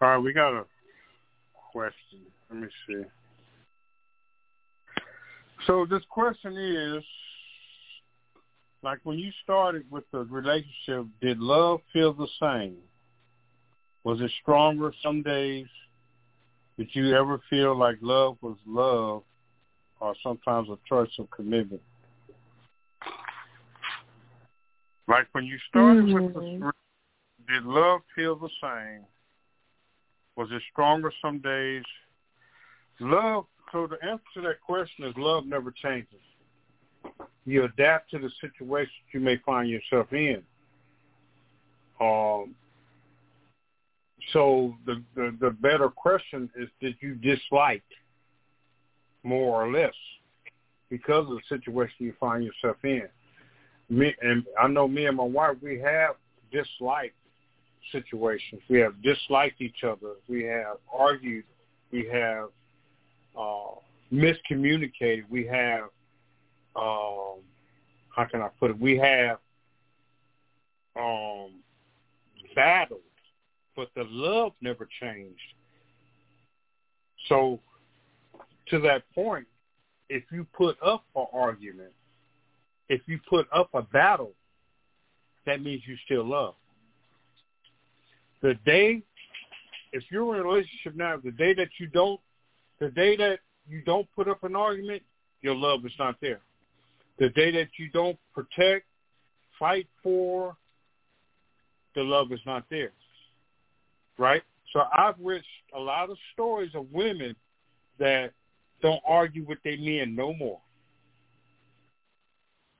[0.00, 0.64] All right, we got a
[1.72, 2.20] question.
[2.50, 3.02] Let me see.
[5.66, 7.04] So this question is,
[8.82, 12.76] like when you started with the relationship, did love feel the same?
[14.04, 15.66] Was it stronger some days?
[16.78, 19.22] Did you ever feel like love was love
[19.98, 21.82] or sometimes a choice of commitment?
[25.08, 26.24] Like when you started mm-hmm.
[26.24, 26.68] with the mm-hmm.
[27.52, 29.04] did love feel the same?
[30.36, 31.84] Was it stronger some days?
[33.00, 36.20] Love, so the answer to that question is love never changes.
[37.44, 40.42] You adapt to the situation you may find yourself in.
[42.00, 42.54] Um,
[44.32, 47.84] so the, the, the better question is did you dislike
[49.22, 49.94] more or less
[50.90, 53.08] because of the situation you find yourself in?
[53.88, 56.16] Me and I know me and my wife we have
[56.50, 57.14] disliked
[57.92, 58.60] situations.
[58.68, 60.14] We have disliked each other.
[60.28, 61.44] We have argued.
[61.92, 62.48] We have
[63.38, 63.76] uh,
[64.12, 65.24] miscommunicated.
[65.30, 65.84] We have
[66.74, 67.40] um,
[68.14, 68.80] how can I put it?
[68.80, 69.38] We have
[70.96, 71.52] um,
[72.54, 73.00] battled
[73.76, 75.38] but the love never changed.
[77.28, 77.60] So
[78.68, 79.46] to that point,
[80.08, 81.92] if you put up for argument,
[82.88, 84.32] if you put up a battle,
[85.44, 86.54] that means you still love.
[88.42, 89.02] The day,
[89.92, 92.20] if you're in a relationship now, the day that you don't,
[92.80, 95.02] the day that you don't put up an argument,
[95.42, 96.40] your love is not there.
[97.18, 98.86] The day that you don't protect,
[99.58, 100.56] fight for,
[101.94, 102.92] the love is not there
[104.18, 104.42] right?
[104.72, 105.42] So I've read
[105.74, 107.34] a lot of stories of women
[107.98, 108.32] that
[108.82, 110.60] don't argue with their men no more.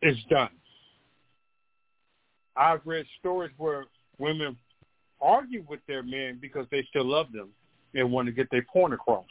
[0.06, 0.50] It's done.
[2.56, 3.86] I've read stories where
[4.18, 4.56] women
[5.20, 7.48] argue with their men because they still love them
[7.92, 9.26] and want to get their point across.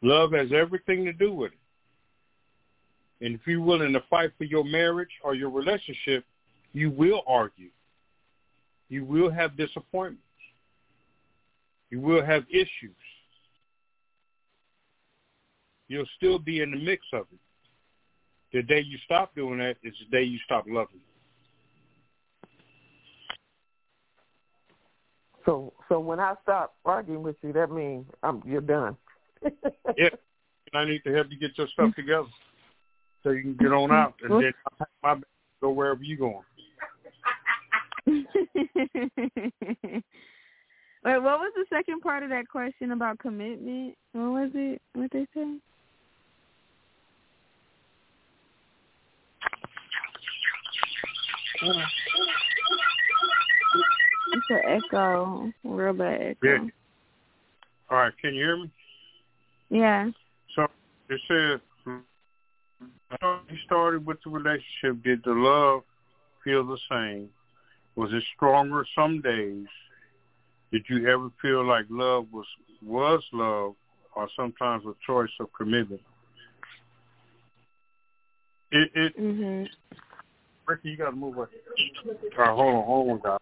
[0.00, 3.26] Love has everything to do with it.
[3.26, 6.24] And if you're willing to fight for your marriage or your relationship,
[6.72, 7.68] you will argue.
[8.88, 10.22] You will have disappointments.
[11.90, 12.96] You will have issues.
[15.88, 17.38] You'll still be in the mix of it.
[18.52, 21.00] The day you stop doing that is the day you stop loving.
[25.44, 28.96] So, so when I stop arguing with you, that means I'm you're done.
[29.96, 30.08] yeah,
[30.72, 32.26] and I need to help you get your stuff together
[33.22, 34.42] so you can get on out, and mm-hmm.
[34.42, 35.26] then I'll pack my
[35.60, 36.42] go wherever you're going.
[41.04, 43.94] Wait, what was the second part of that question about commitment?
[44.12, 44.82] What was it?
[44.94, 45.58] What they say?
[54.32, 56.36] It's an echo, real bad echo.
[56.42, 56.58] Yeah.
[57.90, 58.70] All right, can you hear me?
[59.70, 60.10] Yeah.
[60.54, 60.66] So
[61.08, 61.60] it says
[63.50, 65.02] you started with the relationship.
[65.04, 65.82] Did the love
[66.44, 67.28] feel the same?
[67.94, 69.66] Was it stronger some days?
[70.72, 72.46] Did you ever feel like love was
[72.82, 73.74] was love
[74.14, 76.02] or sometimes a choice of commitment?
[78.72, 79.64] It it mm-hmm.
[80.66, 81.38] Ricky, you gotta move.
[81.38, 81.46] All
[82.36, 83.38] right, hold on, hold on, guys.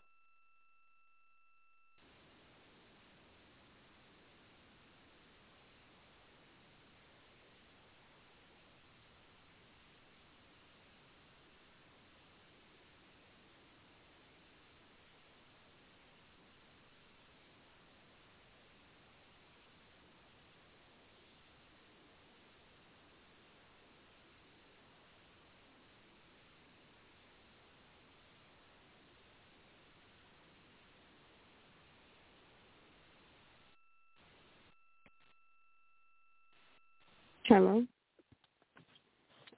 [37.46, 37.84] Hello.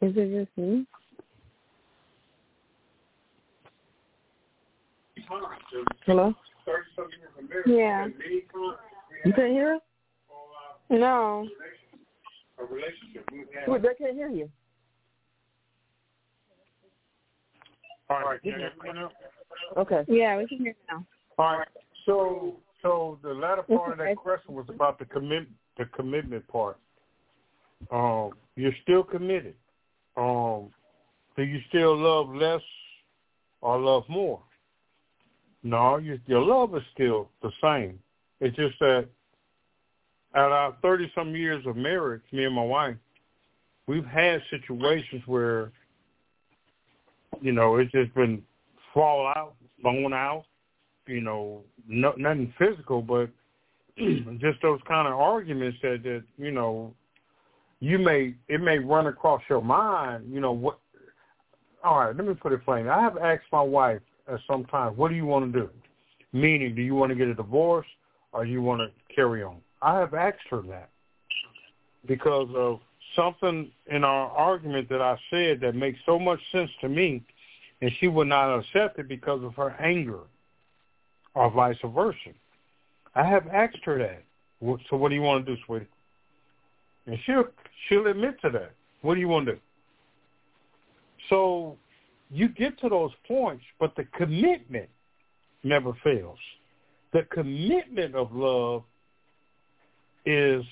[0.03, 0.87] Is it just me?
[6.05, 6.35] Hello?
[7.67, 8.07] Yeah.
[9.25, 9.83] You can't hear us?
[10.91, 11.47] No.
[13.69, 14.51] Wait, they can't hear you.
[18.11, 18.43] All right.
[18.43, 19.11] Can you hear now?
[19.77, 20.05] Okay.
[20.09, 21.05] Yeah, we can hear now.
[21.39, 21.69] All right.
[22.05, 25.47] So, so the latter part of that question was about the commit
[25.79, 26.79] the commitment part.
[27.91, 29.55] Um, you're still committed.
[30.17, 30.71] Um,
[31.37, 32.63] do you still love less
[33.61, 34.41] or love more?
[35.63, 37.99] No, you, your love is still the same.
[38.41, 39.09] It's just that
[40.35, 42.97] at our 30-some years of marriage, me and my wife,
[43.87, 45.73] we've had situations where,
[47.41, 48.43] you know, it's just been
[48.93, 50.45] fall out, blown out,
[51.07, 53.31] you know, no, nothing physical, but
[54.39, 56.95] just those kind of arguments that, that, you know,
[57.81, 60.79] you may it may run across your mind, you know what.
[61.85, 62.89] All right, let me put it plain.
[62.89, 65.71] I have asked my wife at some time, "What do you want to do?"
[66.33, 67.87] Meaning, do you want to get a divorce
[68.33, 69.61] or do you want to carry on?
[69.83, 70.91] I have asked her that
[72.07, 72.81] because of
[73.15, 77.23] something in our argument that I said that makes so much sense to me,
[77.81, 80.21] and she would not accept it because of her anger,
[81.35, 82.33] or vice versa.
[83.15, 84.25] I have asked her that.
[84.91, 85.87] So what do you want to do, sweetie?
[87.07, 87.45] And she'll
[87.89, 88.73] she'll admit to that.
[89.03, 89.59] What do you want to do?
[91.29, 91.77] So
[92.31, 94.89] you get to those points, but the commitment
[95.63, 96.39] never fails.
[97.13, 98.83] The commitment of love
[100.25, 100.65] is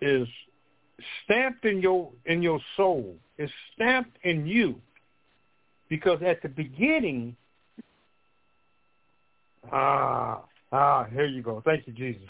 [0.00, 0.28] is
[1.24, 3.16] stamped in your in your soul.
[3.38, 4.80] It's stamped in you.
[5.88, 7.36] Because at the beginning,
[9.70, 11.60] ah, ah, here you go.
[11.64, 12.22] Thank you, Jesus.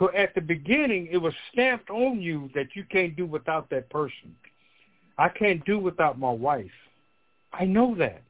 [0.00, 3.90] So at the beginning, it was stamped on you that you can't do without that
[3.90, 4.34] person.
[5.18, 6.70] I can't do without my wife.
[7.52, 8.22] I know that.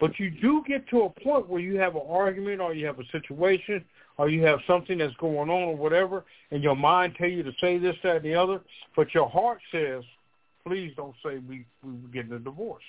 [0.00, 2.98] But you do get to a point where you have an argument or you have
[3.00, 3.84] a situation
[4.16, 7.52] or you have something that's going on or whatever, and your mind tell you to
[7.60, 8.62] say this, that, and the other,
[8.96, 10.02] but your heart says,
[10.66, 12.82] please don't say we, we were getting a divorce.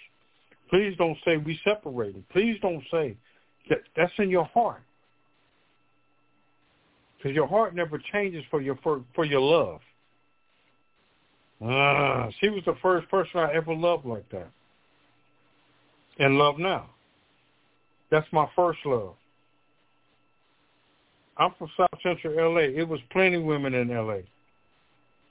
[0.69, 2.27] Please don't say we separated.
[2.29, 3.17] Please don't say
[3.69, 3.79] that.
[3.97, 4.81] That's in your heart
[7.23, 9.79] because your heart never changes for your for, for your love.
[11.61, 14.49] Ah, she was the first person I ever loved like that,
[16.19, 16.89] and love now.
[18.11, 19.15] That's my first love.
[21.37, 22.61] I'm from South Central LA.
[22.61, 24.19] It was plenty women in LA,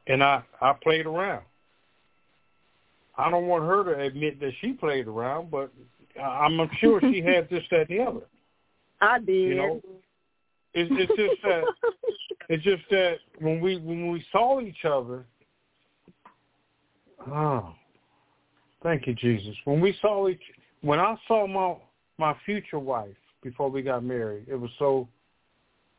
[0.07, 1.45] and I I played around.
[3.19, 5.71] I don't want her to admit that she played around, but
[6.21, 8.23] I'm sure she had this, that, and the other.
[9.03, 9.29] I did.
[9.29, 9.83] You know,
[10.75, 11.65] it's, it's just that
[12.49, 15.25] it's just that when we when we saw each other,
[17.31, 17.75] oh,
[18.83, 19.55] thank you, Jesus.
[19.65, 20.43] When we saw each,
[20.81, 21.77] when I saw my
[22.19, 25.09] my future wife before we got married, it was so,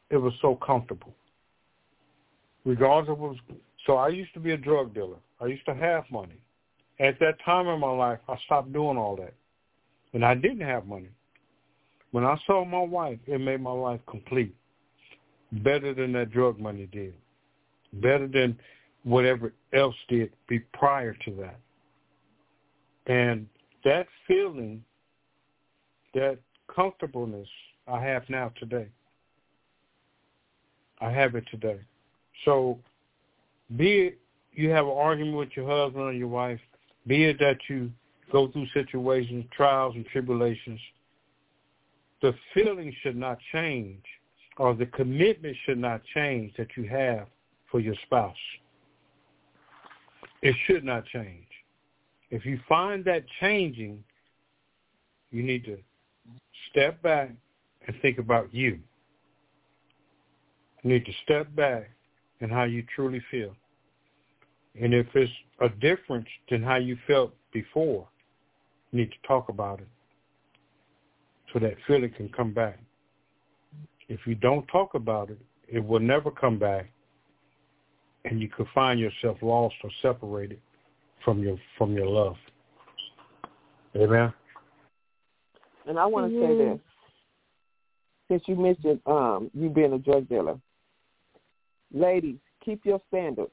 [0.09, 1.13] it was so comfortable.
[2.65, 3.39] Regardless of what was,
[3.85, 5.17] so I used to be a drug dealer.
[5.41, 6.39] I used to have money.
[6.99, 9.33] At that time in my life, I stopped doing all that,
[10.13, 11.09] and I didn't have money.
[12.11, 14.55] When I saw my wife, it made my life complete
[15.61, 17.13] better than that drug money did,
[17.93, 18.57] better than
[19.03, 21.59] whatever else did be prior to that.
[23.05, 23.47] And
[23.83, 24.83] that feeling,
[26.13, 26.39] that
[26.73, 27.47] comfortableness
[27.87, 28.87] I have now today.
[31.01, 31.79] I have it today.
[32.45, 32.79] So
[33.75, 34.19] be it
[34.53, 36.59] you have an argument with your husband or your wife,
[37.07, 37.91] be it that you
[38.31, 40.79] go through situations, trials and tribulations,
[42.21, 44.03] the feeling should not change
[44.57, 47.27] or the commitment should not change that you have
[47.69, 48.35] for your spouse.
[50.41, 51.47] It should not change.
[52.29, 54.03] If you find that changing,
[55.31, 55.77] you need to
[56.69, 57.31] step back
[57.87, 58.79] and think about you.
[60.83, 61.89] You need to step back
[62.41, 63.55] and how you truly feel.
[64.79, 65.31] And if it's
[65.61, 68.07] a difference than how you felt before,
[68.91, 69.87] you need to talk about it
[71.51, 72.79] so that feeling can come back.
[74.09, 76.91] If you don't talk about it, it will never come back,
[78.25, 80.59] and you could find yourself lost or separated
[81.23, 82.35] from your from your love.
[83.95, 84.33] Amen.
[85.87, 86.59] And I want to mm-hmm.
[86.59, 86.79] say this,
[88.29, 90.59] since you mentioned um, you being a drug dealer,
[91.93, 93.51] ladies, keep your standards.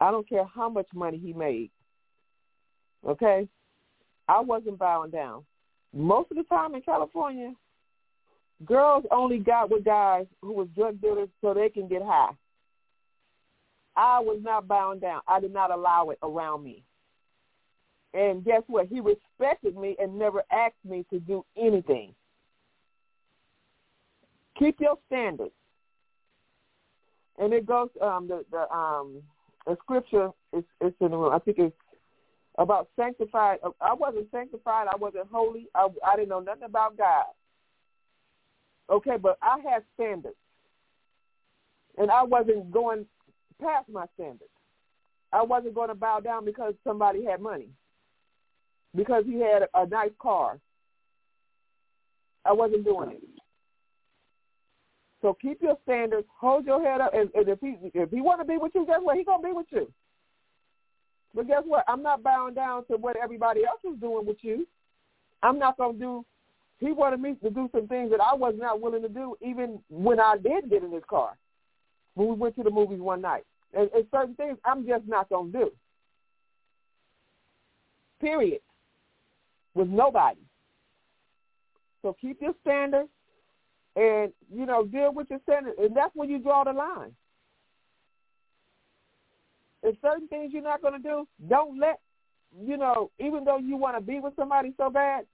[0.00, 1.70] I don't care how much money he made.
[3.06, 3.48] Okay,
[4.28, 5.44] I wasn't bowing down.
[5.92, 7.52] Most of the time in California,
[8.64, 12.30] girls only got with guys who was drug dealers so they can get high.
[13.96, 15.20] I was not bound down.
[15.28, 16.82] I did not allow it around me.
[18.12, 18.86] And guess what?
[18.86, 22.14] He respected me and never asked me to do anything.
[24.58, 25.52] Keep your standards.
[27.38, 29.20] And it goes um the the um
[29.66, 31.32] the scripture is it's in the room.
[31.32, 31.74] I think it's
[32.56, 33.58] about sanctified.
[33.80, 34.86] I wasn't sanctified.
[34.88, 35.66] I wasn't holy.
[35.74, 37.24] I I didn't know nothing about God.
[38.90, 40.36] Okay, but I had standards.
[41.96, 43.06] And I wasn't going
[43.60, 44.50] past my standards.
[45.32, 47.68] I wasn't going to bow down because somebody had money,
[48.94, 50.58] because he had a, nice car.
[52.44, 53.22] I wasn't doing it.
[55.22, 58.40] So keep your standards, hold your head up, and, and if he if he want
[58.42, 59.16] to be with you, guess what?
[59.16, 59.90] He gonna be with you.
[61.34, 61.84] But guess what?
[61.88, 64.68] I'm not bowing down to what everybody else is doing with you.
[65.42, 66.26] I'm not gonna do
[66.80, 69.80] he wanted me to do some things that I was not willing to do, even
[69.88, 71.36] when I did get in his car.
[72.14, 75.28] When we went to the movies one night, And, and certain things I'm just not
[75.28, 75.70] gonna do.
[78.20, 78.60] Period.
[79.74, 80.40] With nobody.
[82.02, 83.08] So keep your standards
[83.96, 85.76] and, you know, deal with your standards.
[85.80, 87.12] And that's when you draw the line.
[89.82, 92.00] If certain things you're not going to do, don't let,
[92.62, 95.26] you know, even though you want to be with somebody so bad,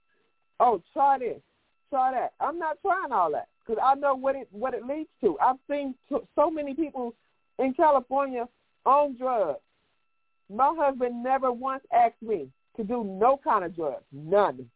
[0.61, 1.41] oh, try this,
[1.89, 2.33] try that.
[2.39, 5.37] I'm not trying all that because I know what it what it leads to.
[5.39, 5.95] I've seen
[6.35, 7.13] so many people
[7.59, 8.47] in California
[8.85, 9.59] on drugs.
[10.53, 12.47] My husband never once asked me
[12.77, 14.69] to do no kind of drugs, none.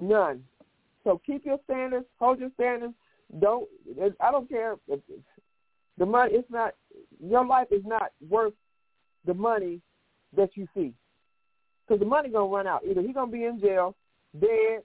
[0.00, 0.42] None.
[1.04, 2.94] So keep your standards, hold your standards.
[3.40, 3.68] Don't
[4.20, 5.00] I don't care if
[5.98, 6.34] the money.
[6.34, 6.74] It's not
[7.22, 8.54] your life is not worth
[9.26, 9.80] the money
[10.36, 10.92] that you see,
[11.86, 12.82] because the money gonna run out.
[12.88, 13.94] Either he gonna be in jail,
[14.40, 14.82] dead,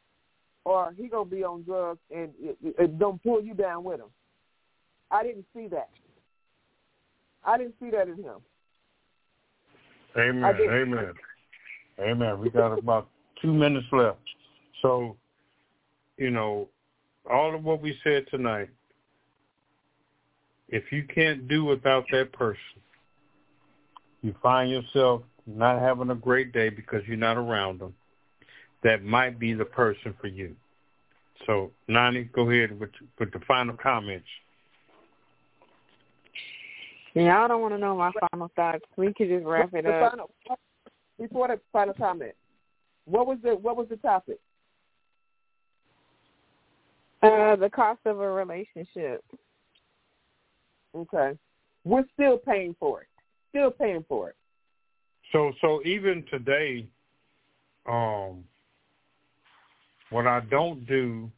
[0.66, 4.00] or he gonna be on drugs and it, it, it don't pull you down with
[4.00, 4.10] him.
[5.10, 5.89] I didn't see that.
[7.45, 8.39] I didn't see that in him.
[10.18, 10.56] Amen.
[10.70, 11.14] Amen.
[12.00, 12.39] Amen.
[12.39, 13.08] We got about
[13.41, 14.20] two minutes left.
[14.82, 15.16] So,
[16.18, 16.68] you know,
[17.30, 18.70] all of what we said tonight,
[20.70, 22.60] if you can't do without that person,
[24.22, 27.95] you find yourself not having a great day because you're not around them,
[28.84, 30.56] that might be the person for you.
[31.45, 32.89] So, Nani, go ahead with,
[33.20, 34.28] with the final comments.
[37.14, 38.84] Yeah, I don't want to know my final thoughts.
[38.95, 40.12] We could just wrap it up.
[40.12, 40.30] Final,
[41.20, 42.34] before the final comment,
[43.06, 44.38] what was the what was the topic?
[47.24, 49.24] Uh, the cost of a relationship.
[50.95, 51.32] Okay,
[51.86, 53.08] we're still paying for it.
[53.50, 54.36] Still paying for it.
[55.32, 56.88] So, so even today,
[57.88, 58.43] um,
[60.09, 61.30] what I don't do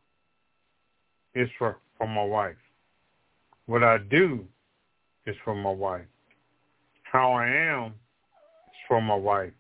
[1.33, 2.55] is for for my wife.
[3.65, 4.45] What I do
[5.25, 6.05] is for my wife.
[7.03, 9.53] How I am is for my wife.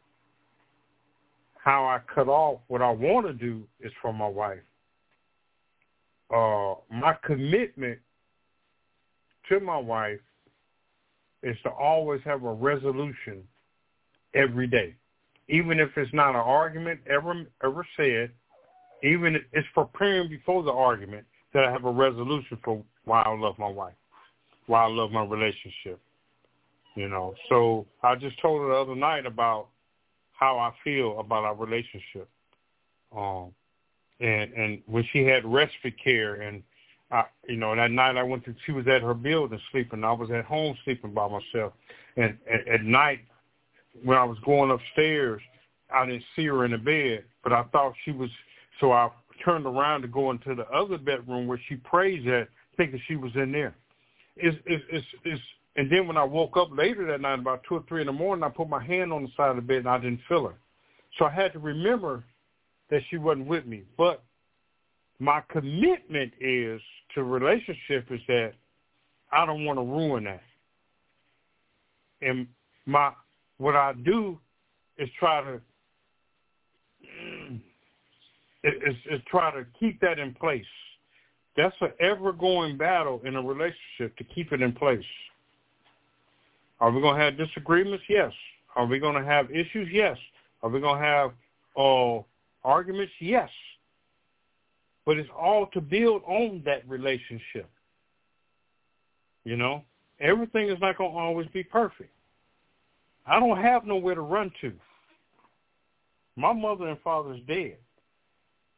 [1.63, 4.59] How I cut off what I want to do is for my wife.
[6.33, 7.99] Uh, my commitment
[9.49, 10.19] to my wife
[11.43, 13.43] is to always have a resolution
[14.33, 14.95] every day,
[15.47, 18.31] even if it's not an argument ever ever said.
[19.01, 23.57] Even it's preparing before the argument that I have a resolution for why I love
[23.57, 23.93] my wife
[24.69, 25.99] why I love my relationship.
[26.95, 29.67] You know, so I just told her the other night about
[30.31, 32.29] how I feel about our relationship.
[33.15, 33.51] Um,
[34.19, 36.61] and and when she had respite care, and
[37.11, 40.03] I, you know, that night I went to, she was at her building sleeping.
[40.03, 41.73] I was at home sleeping by myself.
[42.17, 43.21] And at, at night,
[44.03, 45.41] when I was going upstairs,
[45.93, 48.29] I didn't see her in the bed, but I thought she was.
[48.79, 49.09] So I
[49.43, 53.31] turned around to go into the other bedroom where she prays at, thinking she was
[53.35, 53.75] in there
[54.39, 55.41] it's, it's, it's, it's,
[55.75, 58.13] and then when I woke up later that night, about two or three in the
[58.13, 60.47] morning, I put my hand on the side of the bed and I didn't feel
[60.47, 60.55] her.
[61.17, 62.23] So I had to remember
[62.89, 63.83] that she wasn't with me.
[63.97, 64.23] But
[65.19, 66.81] my commitment is
[67.13, 68.53] to relationship is that
[69.31, 70.41] I don't want to ruin that.
[72.21, 72.47] And
[72.85, 73.11] my
[73.59, 74.39] what I do
[74.97, 75.61] is try to
[78.63, 80.65] is, is try to keep that in place.
[81.55, 85.03] That's an ever-going battle in a relationship to keep it in place.
[86.79, 88.03] Are we going to have disagreements?
[88.07, 88.31] Yes.
[88.75, 89.89] Are we going to have issues?
[89.91, 90.17] Yes.
[90.63, 91.31] Are we going to have
[91.77, 92.21] uh,
[92.63, 93.11] arguments?
[93.19, 93.49] Yes.
[95.05, 97.69] But it's all to build on that relationship.
[99.43, 99.83] You know,
[100.19, 102.11] everything is not going to always be perfect.
[103.29, 104.73] I don't have nowhere to run to.
[106.35, 107.77] My mother and father's dead.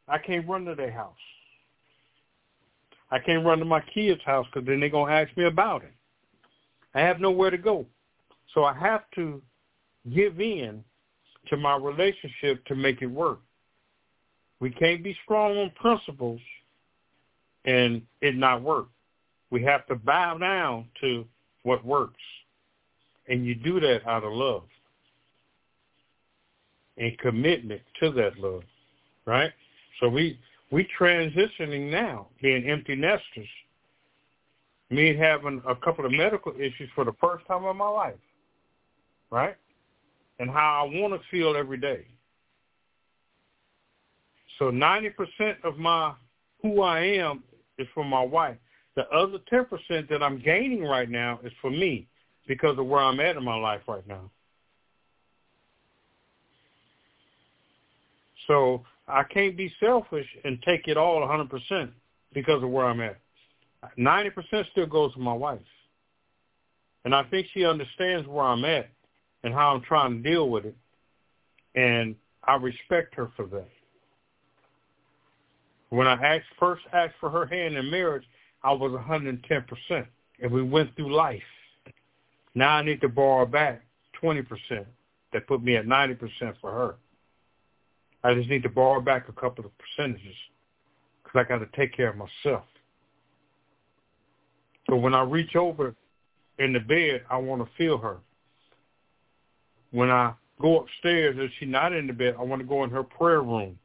[0.07, 1.13] I can't run to their house.
[3.11, 5.83] I can't run to my kids' house because then they're going to ask me about
[5.83, 5.93] it.
[6.93, 7.85] I have nowhere to go.
[8.53, 9.41] So I have to
[10.13, 10.83] give in
[11.47, 13.39] to my relationship to make it work.
[14.59, 16.41] We can't be strong on principles
[17.65, 18.87] and it not work.
[19.49, 21.25] We have to bow down to
[21.63, 22.21] what works.
[23.27, 24.63] And you do that out of love
[26.97, 28.63] and commitment to that love,
[29.25, 29.51] right?
[29.99, 30.39] So we
[30.71, 33.47] we transitioning now, being empty nesters.
[34.89, 38.19] Me having a couple of medical issues for the first time in my life,
[39.29, 39.55] right?
[40.39, 42.05] And how I want to feel every day.
[44.59, 45.11] So 90%
[45.63, 46.13] of my
[46.61, 47.43] who I am
[47.77, 48.57] is for my wife.
[48.95, 52.07] The other 10% that I'm gaining right now is for me
[52.47, 54.29] because of where I'm at in my life right now.
[58.47, 61.89] So I can't be selfish and take it all 100%
[62.33, 63.17] because of where I'm at.
[63.97, 64.31] 90%
[64.71, 65.59] still goes to my wife.
[67.03, 68.89] And I think she understands where I'm at
[69.43, 70.75] and how I'm trying to deal with it.
[71.75, 73.69] And I respect her for that.
[75.89, 78.23] When I asked, first asked for her hand in marriage,
[78.63, 80.05] I was 110%.
[80.41, 81.41] And we went through life.
[82.55, 83.81] Now I need to borrow back
[84.21, 84.45] 20%.
[85.33, 86.19] That put me at 90%
[86.59, 86.95] for her.
[88.23, 90.35] I just need to borrow back a couple of percentages
[91.23, 92.65] because I got to take care of myself.
[94.89, 95.95] So when I reach over
[96.59, 98.17] in the bed, I want to feel her.
[99.91, 102.89] When I go upstairs and she's not in the bed, I want to go in
[102.89, 103.77] her prayer room.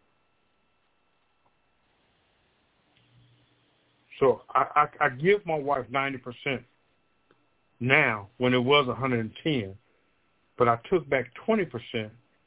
[4.18, 6.62] So I, I, I give my wife 90%
[7.80, 9.74] now when it was 110,
[10.58, 11.68] but I took back 20%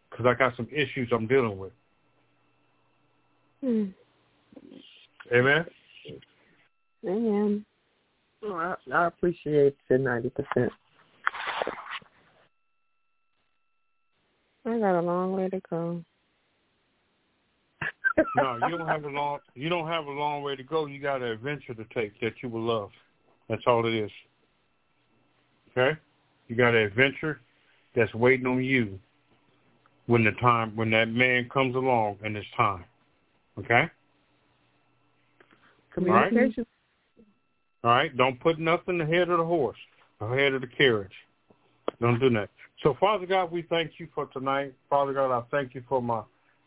[0.10, 1.72] because I got some issues I'm dealing with.
[3.62, 3.86] Hmm.
[5.34, 5.66] Amen?
[7.06, 7.66] Amen.
[8.44, 10.70] Oh, I, I appreciate the 90%.
[14.66, 16.04] I got a long way to go.
[18.36, 20.86] no, you don't have a long you don't have a long way to go.
[20.86, 22.92] You got an adventure to take that you will love.
[23.48, 24.12] That's all it is.
[25.80, 26.00] Okay?
[26.48, 27.40] You got an adventure
[27.96, 29.00] that's waiting on you
[30.08, 32.84] when the time when that man comes along and it's time.
[33.58, 33.90] Okay?
[35.94, 36.66] Communication.
[37.84, 38.16] All right?
[38.16, 39.78] Don't put nothing ahead of the horse,
[40.20, 41.12] ahead of the carriage.
[42.02, 42.50] Don't do that.
[42.84, 44.74] So, Father God, we thank you for tonight.
[44.90, 46.22] Father God, I thank you for my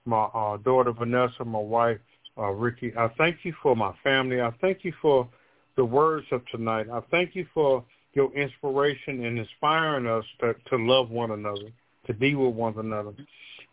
[0.05, 1.99] my uh, daughter Vanessa, my wife
[2.37, 2.93] uh, Ricky.
[2.99, 4.41] I thank you for my family.
[4.41, 5.29] I thank you for
[5.77, 6.87] the words of tonight.
[6.93, 7.85] I thank you for
[8.15, 11.71] your inspiration and inspiring us to, to love one another,
[12.07, 13.13] to be with one another,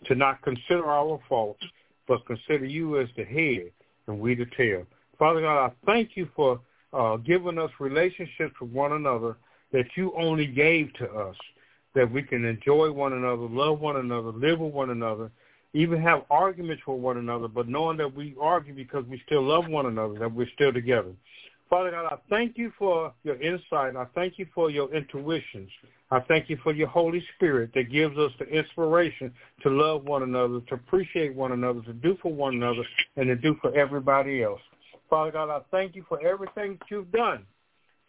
[0.06, 1.64] to not consider our faults,
[2.08, 3.72] but consider you as the head
[4.08, 4.86] and we the tail.
[5.18, 6.60] Father God, I thank you for
[6.94, 9.38] uh, giving us relationships with one another
[9.72, 11.36] that you only gave to us,
[11.94, 15.30] that we can enjoy one another, love one another, live with one another,
[15.74, 19.68] even have arguments with one another, but knowing that we argue because we still love
[19.68, 21.12] one another, that we're still together.
[21.70, 23.96] Father God, I thank you for your insight.
[23.96, 25.70] I thank you for your intuitions.
[26.10, 30.24] I thank you for your Holy Spirit that gives us the inspiration to love one
[30.24, 32.84] another, to appreciate one another, to do for one another,
[33.18, 34.62] and to do for everybody else.
[35.12, 37.46] Father God, I thank you for everything that you've done.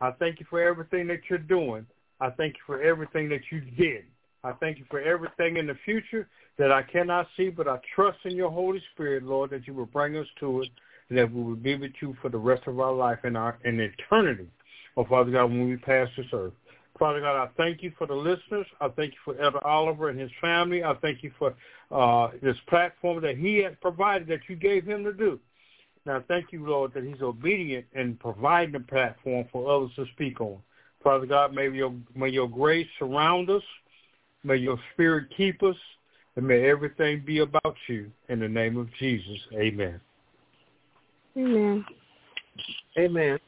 [0.00, 1.84] I thank you for everything that you're doing.
[2.18, 4.04] I thank you for everything that you did.
[4.42, 8.18] I thank you for everything in the future that I cannot see, but I trust
[8.24, 10.68] in your Holy Spirit, Lord, that you will bring us to it
[11.10, 13.80] that we will be with you for the rest of our life and our in
[13.80, 14.48] eternity.
[14.96, 16.52] Oh, Father God, when we pass this earth.
[16.98, 18.66] Father God, I thank you for the listeners.
[18.80, 20.84] I thank you for Elder Oliver and his family.
[20.84, 21.54] I thank you for
[21.90, 25.40] uh, this platform that he has provided that you gave him to do.
[26.04, 30.40] Now, thank you, Lord, that he's obedient in providing a platform for others to speak
[30.40, 30.58] on.
[31.02, 33.62] Father God, may your, may your grace surround us.
[34.44, 35.76] May your spirit keep us.
[36.36, 38.10] And may everything be about you.
[38.28, 40.00] In the name of Jesus, amen.
[41.36, 41.84] Amen.
[42.98, 43.38] Amen.